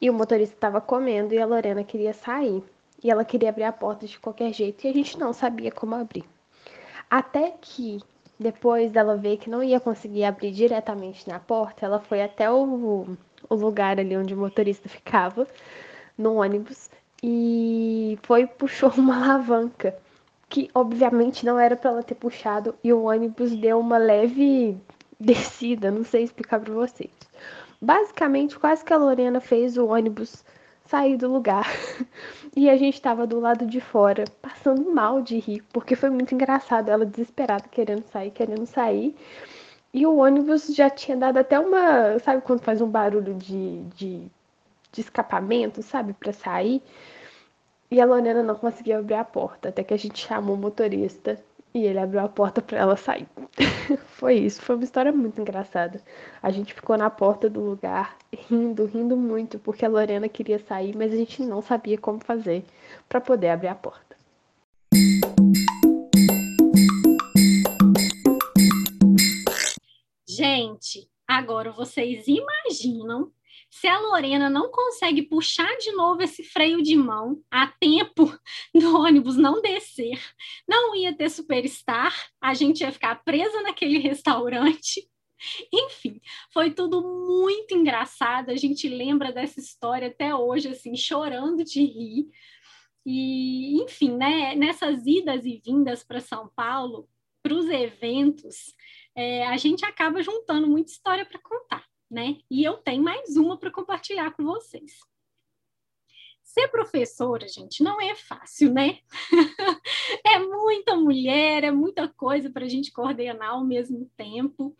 E 0.00 0.08
o 0.08 0.14
motorista 0.14 0.54
estava 0.54 0.80
comendo 0.80 1.34
e 1.34 1.38
a 1.38 1.46
Lorena 1.46 1.84
queria 1.84 2.12
sair. 2.12 2.62
E 3.02 3.10
ela 3.10 3.24
queria 3.24 3.50
abrir 3.50 3.64
a 3.64 3.72
porta 3.72 4.06
de 4.06 4.18
qualquer 4.18 4.52
jeito 4.52 4.86
e 4.86 4.90
a 4.90 4.92
gente 4.92 5.18
não 5.18 5.32
sabia 5.32 5.70
como 5.70 5.94
abrir. 5.94 6.24
Até 7.12 7.52
que, 7.60 8.00
depois 8.40 8.90
dela 8.90 9.18
ver 9.18 9.36
que 9.36 9.50
não 9.50 9.62
ia 9.62 9.78
conseguir 9.78 10.24
abrir 10.24 10.50
diretamente 10.50 11.28
na 11.28 11.38
porta, 11.38 11.84
ela 11.84 12.00
foi 12.00 12.22
até 12.22 12.50
o, 12.50 13.06
o 13.50 13.54
lugar 13.54 14.00
ali 14.00 14.16
onde 14.16 14.32
o 14.32 14.38
motorista 14.38 14.88
ficava, 14.88 15.46
no 16.16 16.36
ônibus, 16.36 16.88
e 17.22 18.18
foi 18.22 18.46
puxou 18.46 18.90
uma 18.96 19.22
alavanca 19.22 19.94
que 20.48 20.70
obviamente 20.74 21.44
não 21.44 21.60
era 21.60 21.76
para 21.76 21.90
ela 21.90 22.02
ter 22.02 22.14
puxado 22.14 22.74
e 22.82 22.90
o 22.94 23.02
ônibus 23.02 23.54
deu 23.56 23.78
uma 23.78 23.98
leve 23.98 24.74
descida, 25.20 25.90
não 25.90 26.04
sei 26.04 26.22
explicar 26.22 26.60
para 26.60 26.72
vocês. 26.72 27.12
Basicamente, 27.78 28.58
quase 28.58 28.82
que 28.82 28.92
a 28.94 28.96
Lorena 28.96 29.38
fez 29.38 29.76
o 29.76 29.88
ônibus 29.88 30.42
sair 30.86 31.18
do 31.18 31.30
lugar. 31.30 31.66
E 32.54 32.68
a 32.68 32.76
gente 32.76 32.94
estava 32.94 33.26
do 33.26 33.40
lado 33.40 33.66
de 33.66 33.80
fora, 33.80 34.24
passando 34.42 34.90
mal 34.92 35.22
de 35.22 35.38
rir, 35.38 35.62
porque 35.72 35.96
foi 35.96 36.10
muito 36.10 36.34
engraçado. 36.34 36.90
Ela 36.90 37.06
desesperada, 37.06 37.64
querendo 37.68 38.04
sair, 38.04 38.30
querendo 38.30 38.66
sair. 38.66 39.16
E 39.92 40.06
o 40.06 40.16
ônibus 40.16 40.68
já 40.74 40.90
tinha 40.90 41.16
dado 41.16 41.38
até 41.38 41.58
uma. 41.58 42.18
Sabe 42.20 42.42
quando 42.42 42.60
faz 42.62 42.80
um 42.80 42.88
barulho 42.90 43.34
de, 43.34 43.82
de, 43.96 44.26
de 44.92 45.00
escapamento, 45.00 45.82
sabe, 45.82 46.12
para 46.14 46.32
sair? 46.32 46.82
E 47.90 48.00
a 48.00 48.06
Lorena 48.06 48.42
não 48.42 48.54
conseguia 48.54 48.98
abrir 48.98 49.14
a 49.14 49.24
porta, 49.24 49.68
até 49.68 49.84
que 49.84 49.94
a 49.94 49.98
gente 49.98 50.26
chamou 50.26 50.56
o 50.56 50.58
motorista 50.58 51.38
e 51.74 51.84
ele 51.84 51.98
abriu 51.98 52.20
a 52.20 52.28
porta 52.28 52.60
para 52.60 52.78
ela 52.78 52.96
sair. 52.96 53.26
foi 54.06 54.34
isso, 54.34 54.60
foi 54.60 54.76
uma 54.76 54.84
história 54.84 55.12
muito 55.12 55.40
engraçada. 55.40 56.02
A 56.42 56.50
gente 56.50 56.74
ficou 56.74 56.96
na 56.96 57.08
porta 57.08 57.48
do 57.48 57.60
lugar, 57.60 58.16
rindo, 58.32 58.84
rindo 58.84 59.16
muito, 59.16 59.58
porque 59.58 59.84
a 59.84 59.88
Lorena 59.88 60.28
queria 60.28 60.58
sair, 60.58 60.96
mas 60.96 61.12
a 61.12 61.16
gente 61.16 61.42
não 61.42 61.62
sabia 61.62 61.96
como 61.96 62.22
fazer 62.22 62.64
para 63.08 63.20
poder 63.20 63.48
abrir 63.48 63.68
a 63.68 63.74
porta. 63.74 64.16
Gente, 70.28 71.08
agora 71.26 71.70
vocês 71.70 72.24
imaginam 72.26 73.30
se 73.72 73.88
a 73.88 73.98
Lorena 73.98 74.50
não 74.50 74.70
consegue 74.70 75.22
puxar 75.22 75.78
de 75.78 75.92
novo 75.92 76.22
esse 76.22 76.44
freio 76.44 76.82
de 76.82 76.94
mão 76.94 77.42
a 77.50 77.66
tempo 77.66 78.30
do 78.74 78.98
ônibus 78.98 79.38
não 79.38 79.62
descer, 79.62 80.20
não 80.68 80.94
ia 80.94 81.16
ter 81.16 81.30
superstar, 81.30 82.14
a 82.38 82.52
gente 82.52 82.82
ia 82.82 82.92
ficar 82.92 83.24
presa 83.24 83.62
naquele 83.62 83.96
restaurante. 83.96 85.08
Enfim, 85.72 86.20
foi 86.52 86.70
tudo 86.70 87.00
muito 87.00 87.74
engraçado. 87.74 88.50
A 88.50 88.56
gente 88.56 88.86
lembra 88.90 89.32
dessa 89.32 89.58
história 89.58 90.08
até 90.08 90.34
hoje, 90.34 90.68
assim, 90.68 90.94
chorando 90.94 91.64
de 91.64 91.82
rir. 91.82 92.28
E, 93.06 93.82
enfim, 93.82 94.16
né, 94.16 94.54
nessas 94.54 95.06
idas 95.06 95.44
e 95.46 95.60
vindas 95.64 96.04
para 96.04 96.20
São 96.20 96.48
Paulo, 96.54 97.08
para 97.42 97.54
os 97.54 97.66
eventos, 97.68 98.74
é, 99.16 99.46
a 99.46 99.56
gente 99.56 99.84
acaba 99.84 100.22
juntando 100.22 100.68
muita 100.68 100.92
história 100.92 101.24
para 101.26 101.40
contar 101.40 101.91
né? 102.12 102.36
E 102.50 102.62
eu 102.62 102.76
tenho 102.76 103.02
mais 103.02 103.36
uma 103.36 103.56
para 103.56 103.70
compartilhar 103.70 104.30
com 104.32 104.44
vocês. 104.44 105.00
Ser 106.42 106.68
professora, 106.68 107.48
gente, 107.48 107.82
não 107.82 107.98
é 107.98 108.14
fácil, 108.14 108.70
né? 108.70 108.98
é 110.26 110.38
muita 110.38 110.94
mulher, 110.94 111.64
é 111.64 111.70
muita 111.70 112.06
coisa 112.06 112.50
para 112.50 112.66
a 112.66 112.68
gente 112.68 112.92
coordenar 112.92 113.50
ao 113.50 113.64
mesmo 113.64 114.10
tempo. 114.14 114.76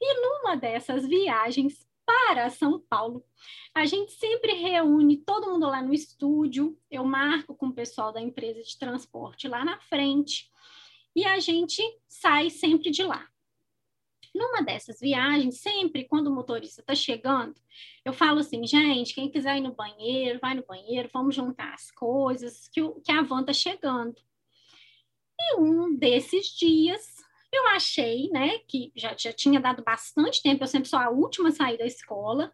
E 0.00 0.20
numa 0.22 0.56
dessas 0.56 1.06
viagens 1.06 1.86
para 2.06 2.48
São 2.48 2.80
Paulo, 2.80 3.22
a 3.74 3.84
gente 3.84 4.12
sempre 4.12 4.54
reúne 4.54 5.18
todo 5.18 5.50
mundo 5.50 5.66
lá 5.66 5.82
no 5.82 5.92
estúdio. 5.92 6.78
Eu 6.90 7.04
marco 7.04 7.54
com 7.54 7.66
o 7.66 7.74
pessoal 7.74 8.10
da 8.10 8.22
empresa 8.22 8.62
de 8.62 8.78
transporte 8.78 9.46
lá 9.46 9.62
na 9.62 9.78
frente 9.80 10.50
e 11.14 11.26
a 11.26 11.38
gente 11.38 11.82
sai 12.08 12.48
sempre 12.48 12.90
de 12.90 13.02
lá. 13.02 13.29
Numa 14.34 14.62
dessas 14.62 15.00
viagens, 15.00 15.60
sempre 15.60 16.04
quando 16.04 16.28
o 16.28 16.34
motorista 16.34 16.80
está 16.80 16.94
chegando, 16.94 17.54
eu 18.04 18.12
falo 18.12 18.38
assim, 18.38 18.64
gente, 18.64 19.14
quem 19.14 19.30
quiser 19.30 19.56
ir 19.56 19.60
no 19.60 19.74
banheiro, 19.74 20.38
vai 20.40 20.54
no 20.54 20.64
banheiro, 20.64 21.10
vamos 21.12 21.34
juntar 21.34 21.74
as 21.74 21.90
coisas, 21.90 22.68
que, 22.68 22.80
o, 22.80 23.00
que 23.00 23.10
a 23.10 23.22
van 23.22 23.40
está 23.40 23.52
chegando. 23.52 24.16
E 25.38 25.56
um 25.60 25.96
desses 25.96 26.46
dias, 26.46 27.16
eu 27.52 27.66
achei, 27.68 28.28
né, 28.30 28.58
que 28.68 28.92
já, 28.94 29.16
já 29.16 29.32
tinha 29.32 29.58
dado 29.58 29.82
bastante 29.82 30.42
tempo, 30.42 30.62
eu 30.62 30.68
sempre 30.68 30.88
sou 30.88 30.98
a 30.98 31.10
última 31.10 31.48
a 31.48 31.52
sair 31.52 31.76
da 31.76 31.86
escola, 31.86 32.52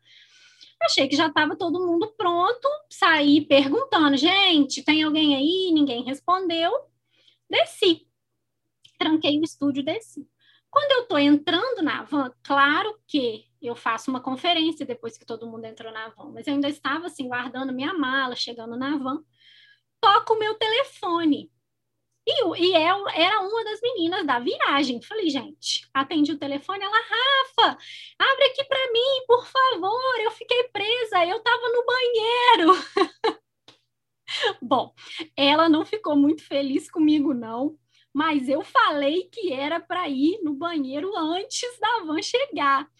achei 0.83 1.09
que 1.09 1.17
já 1.17 1.27
estava 1.27 1.57
todo 1.57 1.87
mundo 1.87 2.13
pronto, 2.17 2.69
saí 2.89 3.45
perguntando, 3.45 4.17
gente, 4.17 4.83
tem 4.83 5.03
alguém 5.03 5.35
aí? 5.35 5.73
Ninguém 5.73 6.05
respondeu, 6.05 6.73
desci. 7.51 8.07
Tranquei 8.99 9.39
o 9.39 9.45
estúdio, 9.45 9.85
desci. 9.85 10.27
Quando 10.77 10.93
eu 10.93 11.03
estou 11.05 11.19
entrando 11.19 11.83
na 11.83 12.03
van, 12.03 12.31
claro 12.43 13.01
que 13.07 13.47
eu 13.63 13.75
faço 13.75 14.11
uma 14.11 14.21
conferência 14.21 14.85
depois 14.85 15.17
que 15.17 15.25
todo 15.25 15.47
mundo 15.47 15.65
entrou 15.65 15.91
na 15.91 16.11
van, 16.11 16.31
mas 16.35 16.47
eu 16.47 16.53
ainda 16.53 16.69
estava 16.69 17.07
assim, 17.07 17.29
guardando 17.29 17.73
minha 17.73 17.95
mala, 17.95 18.37
chegando 18.37 18.77
na 18.77 18.95
van, 18.99 19.25
toco 19.99 20.35
o 20.35 20.39
meu 20.39 20.55
telefone. 20.57 21.51
E, 22.29 22.63
e 22.63 22.75
ela 22.75 23.11
era 23.15 23.41
uma 23.41 23.65
das 23.65 23.81
meninas 23.81 24.27
da 24.27 24.39
viagem. 24.39 25.01
Falei, 25.01 25.31
gente, 25.31 25.89
atendi 25.95 26.33
o 26.33 26.39
telefone, 26.39 26.85
ela, 26.85 26.95
Rafa, 26.95 27.79
abre 28.19 28.45
aqui 28.45 28.63
para 28.65 28.93
mim, 28.93 29.25
por 29.27 29.47
favor, 29.47 30.21
eu 30.21 30.31
fiquei 30.33 30.65
presa, 30.65 31.25
eu 31.25 31.39
estava 31.39 31.69
no 31.71 31.87
banheiro. 31.87 33.41
Bom, 34.61 34.93
ela 35.35 35.71
não 35.71 35.87
ficou 35.87 36.15
muito 36.15 36.45
feliz 36.45 36.91
comigo, 36.91 37.33
não, 37.33 37.79
mas 38.17 38.49
eu 38.49 38.63
falei 38.63 39.25
que 39.25 39.53
era 39.53 39.79
para 39.79 40.09
ir 40.09 40.41
no 40.43 40.55
banheiro 40.55 41.15
antes 41.15 41.79
da 41.79 42.03
van 42.07 42.23
chegar. 42.23 42.91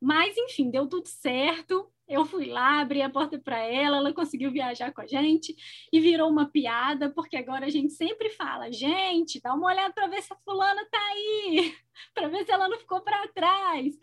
Mas, 0.00 0.36
enfim, 0.36 0.70
deu 0.70 0.88
tudo 0.88 1.08
certo. 1.08 1.92
Eu 2.06 2.24
fui 2.24 2.46
lá, 2.46 2.80
abri 2.80 3.02
a 3.02 3.10
porta 3.10 3.36
para 3.36 3.58
ela, 3.58 3.96
ela 3.96 4.12
conseguiu 4.12 4.52
viajar 4.52 4.92
com 4.92 5.00
a 5.00 5.08
gente 5.08 5.56
e 5.92 5.98
virou 5.98 6.30
uma 6.30 6.48
piada, 6.48 7.10
porque 7.10 7.36
agora 7.36 7.66
a 7.66 7.68
gente 7.68 7.92
sempre 7.94 8.30
fala: 8.30 8.70
gente, 8.70 9.40
dá 9.40 9.52
uma 9.54 9.66
olhada 9.66 9.92
para 9.92 10.06
ver 10.06 10.22
se 10.22 10.32
a 10.32 10.36
fulana 10.36 10.86
tá 10.88 11.00
aí, 11.00 11.74
para 12.14 12.28
ver 12.28 12.44
se 12.44 12.52
ela 12.52 12.68
não 12.68 12.78
ficou 12.78 13.00
para 13.00 13.26
trás. 13.26 13.98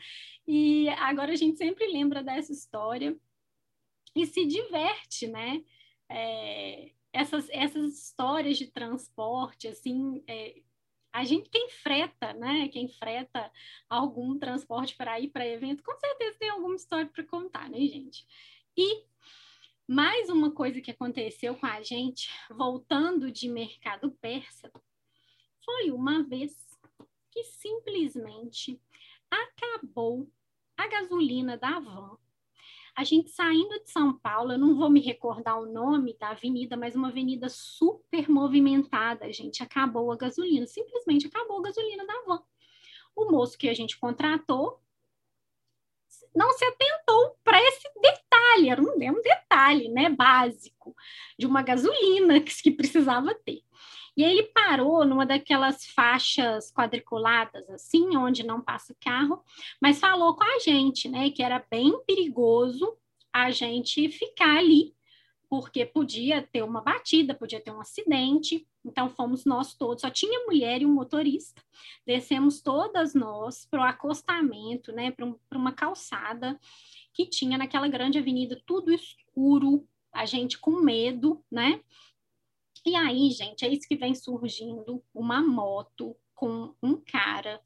E 0.45 0.89
agora 0.99 1.31
a 1.31 1.37
gente 1.37 1.57
sempre 1.57 1.87
lembra 1.87 2.21
dessa 2.21 2.51
história 2.51 3.17
e 4.13 4.25
se 4.25 4.45
diverte, 4.45 5.27
né? 5.27 5.63
É, 6.09 6.91
essas, 7.17 7.49
essas 7.49 7.97
histórias 7.97 8.59
de 8.59 8.67
transporte, 8.67 9.67
assim, 9.67 10.23
é, 10.27 10.61
a 11.11 11.23
gente, 11.23 11.49
quem 11.49 11.67
freta, 11.71 12.31
né? 12.33 12.67
Quem 12.67 12.87
freta 12.87 13.51
algum 13.89 14.37
transporte 14.37 14.95
para 14.95 15.19
ir 15.19 15.29
para 15.29 15.47
evento, 15.47 15.81
com 15.81 15.97
certeza 15.97 16.37
tem 16.37 16.49
alguma 16.49 16.75
história 16.75 17.07
para 17.07 17.23
contar, 17.23 17.71
né, 17.71 17.79
gente? 17.79 18.27
E 18.77 19.03
mais 19.87 20.29
uma 20.29 20.51
coisa 20.51 20.79
que 20.79 20.91
aconteceu 20.91 21.55
com 21.55 21.65
a 21.65 21.81
gente, 21.81 22.29
voltando 22.51 23.31
de 23.31 23.49
mercado 23.49 24.11
persa, 24.21 24.71
foi 25.65 25.89
uma 25.89 26.21
vez 26.21 26.55
que 27.31 27.43
simplesmente 27.45 28.79
acabou 29.31 30.29
a 30.77 30.87
gasolina 30.87 31.57
da 31.57 31.79
van 31.79 32.15
a 32.97 33.03
gente 33.03 33.29
saindo 33.29 33.79
de 33.83 33.91
São 33.91 34.17
Paulo, 34.17 34.53
eu 34.53 34.57
não 34.57 34.75
vou 34.75 34.89
me 34.89 34.99
recordar 34.99 35.59
o 35.59 35.71
nome 35.71 36.17
da 36.17 36.29
avenida, 36.29 36.75
mas 36.75 36.95
uma 36.95 37.09
avenida 37.09 37.47
super 37.47 38.27
movimentada, 38.27 39.31
gente. 39.31 39.61
Acabou 39.61 40.11
a 40.11 40.17
gasolina, 40.17 40.65
simplesmente 40.65 41.27
acabou 41.27 41.59
a 41.59 41.61
gasolina 41.61 42.07
da 42.07 42.23
van. 42.25 42.41
O 43.15 43.31
moço 43.31 43.55
que 43.55 43.69
a 43.69 43.73
gente 43.75 43.99
contratou 43.99 44.81
não 46.33 46.51
se 46.53 46.65
atentou 46.65 47.37
para 47.43 47.61
esse 47.61 47.87
detalhe, 48.01 48.69
era 48.69 48.81
um, 48.81 48.95
um 48.95 49.21
detalhe 49.21 49.89
né, 49.89 50.09
básico 50.09 50.95
de 51.37 51.45
uma 51.45 51.61
gasolina 51.61 52.41
que, 52.41 52.63
que 52.63 52.71
precisava 52.71 53.35
ter. 53.35 53.61
E 54.17 54.25
aí 54.25 54.31
ele 54.31 54.51
parou 54.51 55.05
numa 55.05 55.27
daquelas 55.27 55.85
faixas 55.85 56.71
quadriculadas, 56.71 57.69
assim, 57.69 58.17
onde 58.17 58.43
não 58.43 58.59
passa 58.59 58.97
carro, 58.99 59.43
mas 59.79 59.99
falou 59.99 60.35
com 60.35 60.43
a 60.43 60.57
gente, 60.57 61.07
né, 61.07 61.29
que 61.29 61.43
era 61.43 61.63
bem 61.69 62.03
perigoso 62.03 62.97
a 63.31 63.51
gente 63.51 64.09
ficar 64.09 64.57
ali, 64.57 64.95
porque 65.47 65.85
podia 65.85 66.41
ter 66.41 66.63
uma 66.63 66.81
batida, 66.81 67.35
podia 67.35 67.61
ter 67.61 67.69
um 67.71 67.79
acidente. 67.79 68.67
Então 68.83 69.07
fomos 69.07 69.45
nós 69.45 69.75
todos, 69.75 70.01
só 70.01 70.09
tinha 70.09 70.45
mulher 70.45 70.81
e 70.81 70.85
um 70.85 70.93
motorista. 70.93 71.61
Descemos 72.03 72.59
todas 72.59 73.13
nós 73.13 73.67
para 73.69 73.81
o 73.81 73.83
acostamento, 73.83 74.91
né, 74.91 75.11
para 75.11 75.27
um, 75.27 75.35
uma 75.53 75.71
calçada 75.71 76.59
que 77.13 77.27
tinha 77.27 77.55
naquela 77.55 77.87
grande 77.87 78.17
avenida, 78.17 78.59
tudo 78.65 78.91
escuro, 78.91 79.87
a 80.11 80.25
gente 80.25 80.57
com 80.57 80.71
medo, 80.81 81.43
né? 81.51 81.81
E 82.87 82.95
aí, 82.95 83.31
gente, 83.31 83.65
é 83.65 83.67
isso 83.67 83.85
que 83.85 83.97
vem 83.97 84.15
surgindo 84.15 85.03
uma 85.13 85.41
moto 85.41 86.15
com 86.33 86.73
um 86.81 86.95
cara 86.95 87.59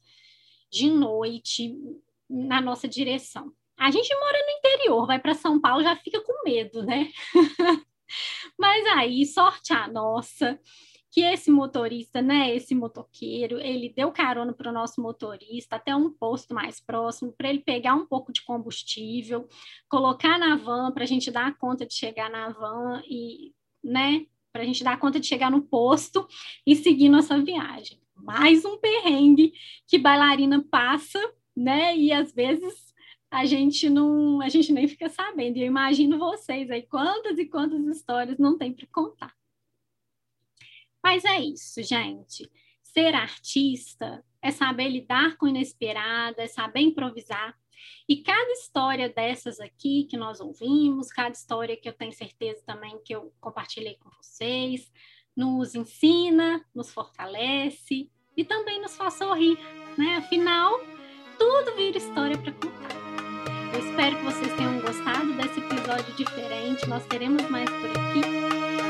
de 0.68 0.90
noite 0.90 1.78
na 2.28 2.60
nossa 2.60 2.88
direção. 2.88 3.52
A 3.78 3.88
gente 3.92 4.12
mora 4.16 4.38
no 4.44 4.58
interior, 4.58 5.06
vai 5.06 5.20
para 5.20 5.32
São 5.32 5.60
Paulo, 5.60 5.84
já 5.84 5.94
fica 5.94 6.20
com 6.20 6.42
medo, 6.42 6.82
né? 6.82 7.08
Mas 8.58 8.84
aí, 8.96 9.24
sorte 9.24 9.72
a 9.72 9.86
nossa, 9.86 10.58
que 11.08 11.20
esse 11.20 11.52
motorista, 11.52 12.20
né, 12.20 12.52
esse 12.56 12.74
motoqueiro, 12.74 13.60
ele 13.60 13.92
deu 13.94 14.10
carona 14.10 14.52
para 14.52 14.70
o 14.70 14.74
nosso 14.74 15.00
motorista 15.00 15.76
até 15.76 15.94
um 15.94 16.10
posto 16.10 16.52
mais 16.52 16.80
próximo, 16.80 17.32
para 17.32 17.48
ele 17.48 17.60
pegar 17.60 17.94
um 17.94 18.06
pouco 18.06 18.32
de 18.32 18.42
combustível, 18.42 19.48
colocar 19.88 20.36
na 20.36 20.56
van, 20.56 20.90
para 20.90 21.04
a 21.04 21.06
gente 21.06 21.30
dar 21.30 21.56
conta 21.58 21.86
de 21.86 21.94
chegar 21.94 22.28
na 22.28 22.48
van 22.48 23.00
e, 23.06 23.54
né, 23.84 24.26
para 24.52 24.62
a 24.62 24.64
gente 24.64 24.84
dar 24.84 24.98
conta 24.98 25.18
de 25.18 25.26
chegar 25.26 25.50
no 25.50 25.62
posto 25.62 26.28
e 26.66 26.76
seguir 26.76 27.08
nossa 27.08 27.40
viagem. 27.40 28.00
Mais 28.14 28.64
um 28.64 28.76
perrengue 28.78 29.54
que 29.86 29.98
bailarina 29.98 30.62
passa, 30.70 31.18
né? 31.56 31.96
E 31.96 32.12
às 32.12 32.32
vezes 32.32 32.92
a 33.30 33.46
gente 33.46 33.88
não, 33.88 34.42
a 34.42 34.48
gente 34.48 34.72
nem 34.72 34.86
fica 34.86 35.08
sabendo. 35.08 35.56
E 35.56 35.62
eu 35.62 35.66
imagino 35.66 36.18
vocês 36.18 36.70
aí 36.70 36.82
quantas 36.82 37.38
e 37.38 37.46
quantas 37.46 37.84
histórias 37.86 38.38
não 38.38 38.58
tem 38.58 38.72
para 38.72 38.86
contar. 38.88 39.34
Mas 41.02 41.24
é 41.24 41.40
isso, 41.40 41.82
gente. 41.82 42.48
Ser 42.82 43.14
artista 43.14 44.22
é 44.42 44.50
saber 44.50 44.88
lidar 44.88 45.36
com 45.38 45.46
o 45.46 45.48
inesperado, 45.48 46.40
é 46.40 46.46
saber 46.46 46.80
improvisar, 46.80 47.58
e 48.08 48.16
cada 48.22 48.52
história 48.52 49.08
dessas 49.08 49.60
aqui 49.60 50.04
que 50.04 50.16
nós 50.16 50.40
ouvimos, 50.40 51.10
cada 51.10 51.32
história 51.32 51.76
que 51.76 51.88
eu 51.88 51.92
tenho 51.92 52.12
certeza 52.12 52.62
também 52.66 52.98
que 53.04 53.14
eu 53.14 53.32
compartilhei 53.40 53.96
com 53.96 54.10
vocês, 54.10 54.90
nos 55.36 55.74
ensina, 55.74 56.64
nos 56.74 56.90
fortalece 56.90 58.10
e 58.36 58.44
também 58.44 58.80
nos 58.80 58.96
faz 58.96 59.14
sorrir, 59.14 59.58
né? 59.96 60.16
Afinal, 60.16 60.78
tudo 61.38 61.74
vira 61.76 61.98
história 61.98 62.36
para 62.38 62.52
contar. 62.52 63.02
Eu 63.72 63.88
espero 63.88 64.16
que 64.16 64.24
vocês 64.24 64.54
tenham 64.54 64.80
gostado 64.80 65.32
desse 65.32 65.58
episódio 65.58 66.14
diferente. 66.14 66.86
Nós 66.86 67.04
teremos 67.06 67.48
mais 67.48 67.68
por 67.70 67.90
aqui. 67.90 68.20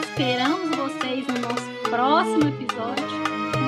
Esperamos 0.09 0.77
vocês 0.77 1.27
no 1.29 1.39
nosso 1.39 1.91
próximo 1.91 2.49
episódio. 2.49 3.62